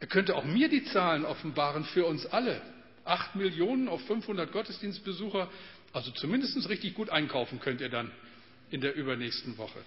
Er 0.00 0.06
könnte 0.06 0.34
auch 0.34 0.44
mir 0.44 0.68
die 0.68 0.84
Zahlen 0.84 1.24
offenbaren 1.26 1.84
für 1.84 2.06
uns 2.06 2.24
alle. 2.26 2.60
Acht 3.04 3.36
Millionen 3.36 3.88
auf 3.88 4.04
500 4.06 4.50
Gottesdienstbesucher, 4.50 5.50
also 5.92 6.10
zumindest 6.12 6.68
richtig 6.68 6.94
gut 6.94 7.10
einkaufen 7.10 7.60
könnt 7.60 7.80
ihr 7.80 7.88
dann 7.90 8.10
in 8.70 8.80
der 8.80 8.94
übernächsten 8.94 9.58
Woche. 9.58 9.82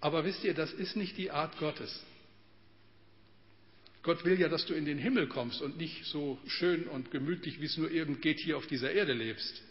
Aber 0.00 0.24
wisst 0.24 0.44
ihr, 0.44 0.54
das 0.54 0.72
ist 0.72 0.96
nicht 0.96 1.16
die 1.18 1.30
Art 1.30 1.58
Gottes. 1.58 2.04
Gott 4.02 4.24
will 4.24 4.40
ja, 4.40 4.48
dass 4.48 4.64
du 4.64 4.74
in 4.74 4.86
den 4.86 4.98
Himmel 4.98 5.28
kommst 5.28 5.60
und 5.60 5.76
nicht 5.76 6.06
so 6.06 6.38
schön 6.46 6.84
und 6.88 7.10
gemütlich, 7.10 7.60
wie 7.60 7.66
es 7.66 7.76
nur 7.76 7.90
irgend 7.90 8.22
geht, 8.22 8.40
hier 8.40 8.56
auf 8.56 8.66
dieser 8.66 8.92
Erde 8.92 9.12
lebst. 9.12 9.62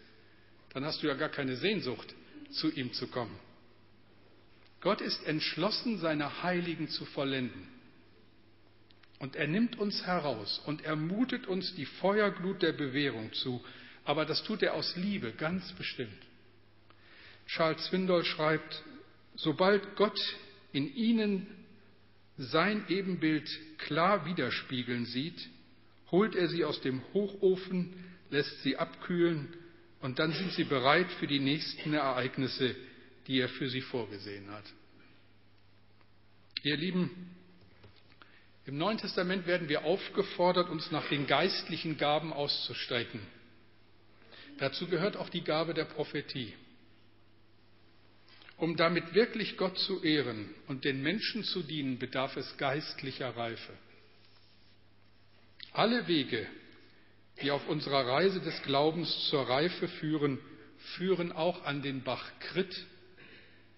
Dann 0.74 0.86
hast 0.86 1.02
du 1.02 1.08
ja 1.08 1.16
gar 1.16 1.30
keine 1.30 1.56
Sehnsucht, 1.56 2.14
zu 2.52 2.72
ihm 2.72 2.94
zu 2.94 3.08
kommen. 3.08 3.36
Gott 4.82 5.02
ist 5.02 5.26
entschlossen, 5.26 5.98
seine 5.98 6.44
Heiligen 6.44 6.90
zu 6.90 7.06
vollenden. 7.06 7.68
Und 9.18 9.36
er 9.36 9.48
nimmt 9.48 9.78
uns 9.78 10.06
heraus 10.06 10.62
und 10.66 10.86
ermutet 10.86 11.48
uns 11.48 11.76
die 11.76 11.86
Feuerglut 11.86 12.62
der 12.62 12.72
Bewährung 12.72 13.34
zu. 13.34 13.64
Aber 14.06 14.26
das 14.26 14.44
tut 14.44 14.62
er 14.62 14.76
aus 14.76 14.96
Liebe, 14.96 15.34
ganz 15.34 15.74
bestimmt. 15.74 16.29
Charles 17.50 17.84
Swindoll 17.86 18.26
schreibt, 18.26 18.84
sobald 19.36 19.96
Gott 19.96 20.20
in 20.72 20.94
ihnen 20.96 21.48
sein 22.38 22.86
Ebenbild 22.90 23.50
klar 23.80 24.26
widerspiegeln 24.26 25.06
sieht, 25.06 25.50
holt 26.12 26.36
er 26.36 26.48
sie 26.48 26.64
aus 26.64 26.80
dem 26.82 27.02
Hochofen, 27.14 27.94
lässt 28.30 28.62
sie 28.62 28.78
abkühlen 28.78 29.48
und 30.00 30.20
dann 30.20 30.32
sind 30.32 30.54
sie 30.54 30.64
bereit 30.64 31.12
für 31.14 31.26
die 31.26 31.40
nächsten 31.40 31.94
Ereignisse, 31.94 32.76
die 33.28 33.40
er 33.40 33.50
für 33.50 33.68
sie 33.70 33.82
vorgesehen 33.82 34.50
hat. 34.52 34.66
Ihr 36.62 36.78
Lieben, 36.78 37.10
im 38.66 38.78
Neuen 38.78 39.00
Testament 39.00 39.48
werden 39.48 39.70
wir 39.70 39.86
aufgefordert, 39.86 40.70
uns 40.70 40.92
nach 40.92 41.08
den 41.10 41.26
geistlichen 41.26 41.98
Gaben 41.98 42.32
auszustrecken. 42.32 43.22
Dazu 44.60 44.88
gehört 44.88 45.18
auch 45.18 45.30
die 45.30 45.44
Gabe 45.44 45.74
der 45.74 45.86
Prophetie. 45.86 46.54
Um 48.60 48.76
damit 48.76 49.14
wirklich 49.14 49.56
Gott 49.56 49.78
zu 49.80 50.04
ehren 50.04 50.54
und 50.68 50.84
den 50.84 51.02
Menschen 51.02 51.46
zu 51.46 51.64
dienen, 51.64 51.98
bedarf 51.98 52.36
es 52.36 52.58
geistlicher 52.58 53.36
Reife. 53.36 53.74
Alle 55.72 56.08
Wege, 56.08 56.46
die 57.42 57.52
auf 57.52 57.66
unserer 57.70 58.06
Reise 58.06 58.42
des 58.42 58.62
Glaubens 58.64 59.30
zur 59.30 59.48
Reife 59.48 59.88
führen, 59.88 60.40
führen 60.98 61.32
auch 61.32 61.64
an 61.64 61.82
den 61.82 62.04
Bach 62.04 62.32
Krit 62.40 62.86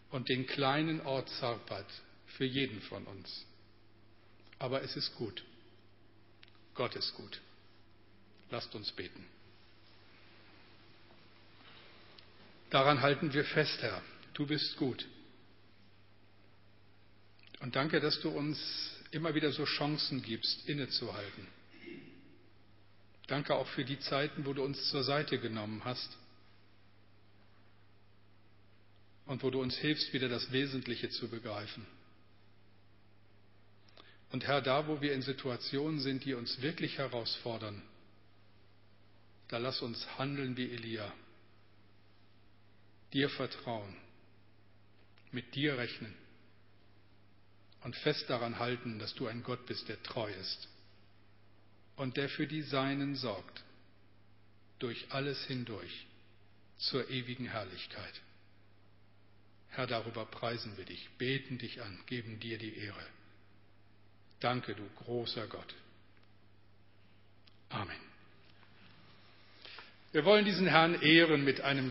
und 0.10 0.30
den 0.30 0.48
kleinen 0.48 1.02
Ort 1.02 1.30
Zarpat 1.30 1.86
für 2.38 2.46
jeden 2.46 2.82
von 2.82 3.06
uns. 3.06 3.46
Aber 4.58 4.82
es 4.82 4.96
ist 4.96 5.16
gut. 5.16 5.44
Gott 6.74 6.96
ist 6.96 7.14
gut. 7.14 7.40
Lasst 8.50 8.74
uns 8.74 8.92
beten. 8.92 9.26
Daran 12.72 13.02
halten 13.02 13.32
wir 13.34 13.46
fest, 13.46 13.80
Herr. 13.82 14.02
Du 14.34 14.46
bist 14.46 14.78
gut. 14.78 15.08
Und 17.60 17.76
danke, 17.76 18.00
dass 18.00 18.20
du 18.22 18.30
uns 18.30 18.60
immer 19.12 19.36
wieder 19.36 19.52
so 19.52 19.66
Chancen 19.66 20.22
gibst, 20.22 20.68
innezuhalten. 20.68 21.48
Danke 23.28 23.56
auch 23.56 23.68
für 23.68 23.86
die 23.86 24.00
Zeiten, 24.00 24.46
wo 24.46 24.54
du 24.54 24.64
uns 24.64 24.90
zur 24.90 25.04
Seite 25.04 25.40
genommen 25.40 25.84
hast 25.86 26.18
und 29.26 29.44
wo 29.44 29.50
du 29.50 29.62
uns 29.62 29.78
hilfst, 29.78 30.12
wieder 30.12 30.28
das 30.28 30.52
Wesentliche 30.52 31.10
zu 31.10 31.30
begreifen. 31.30 31.86
Und 34.32 34.48
Herr, 34.48 34.62
da 34.62 34.88
wo 34.88 35.02
wir 35.02 35.14
in 35.14 35.22
Situationen 35.22 36.00
sind, 36.00 36.26
die 36.26 36.34
uns 36.34 36.62
wirklich 36.62 36.98
herausfordern, 36.98 37.82
da 39.50 39.58
lass 39.58 39.82
uns 39.82 40.06
handeln 40.18 40.56
wie 40.56 40.72
Elia, 40.72 41.14
dir 43.14 43.30
vertrauen, 43.30 43.96
mit 45.32 45.56
dir 45.56 45.78
rechnen 45.78 46.14
und 47.84 47.96
fest 47.98 48.30
daran 48.30 48.60
halten, 48.60 49.00
dass 49.00 49.14
du 49.16 49.28
ein 49.28 49.44
Gott 49.44 49.66
bist, 49.66 49.88
der 49.90 50.02
treu 50.04 50.32
ist 50.32 50.68
und 51.96 52.18
der 52.18 52.30
für 52.30 52.48
die 52.48 52.62
Seinen 52.62 53.16
sorgt, 53.16 53.64
durch 54.80 55.06
alles 55.10 55.44
hindurch 55.46 56.08
zur 56.78 57.10
ewigen 57.10 57.46
Herrlichkeit. 57.46 58.22
Herr, 59.70 59.88
darüber 59.88 60.26
preisen 60.26 60.76
wir 60.78 60.86
dich, 60.86 61.10
beten 61.18 61.58
dich 61.58 61.82
an, 61.82 62.00
geben 62.08 62.40
dir 62.40 62.58
die 62.58 62.76
Ehre. 62.76 63.06
Danke, 64.40 64.76
du 64.76 64.84
großer 65.04 65.48
Gott. 65.48 65.76
Amen. 67.70 67.96
Wir 70.12 70.26
wollen 70.26 70.44
diesen 70.44 70.68
Herrn 70.68 71.02
ehren 71.02 71.46
mit 71.46 71.62
einem 71.62 71.90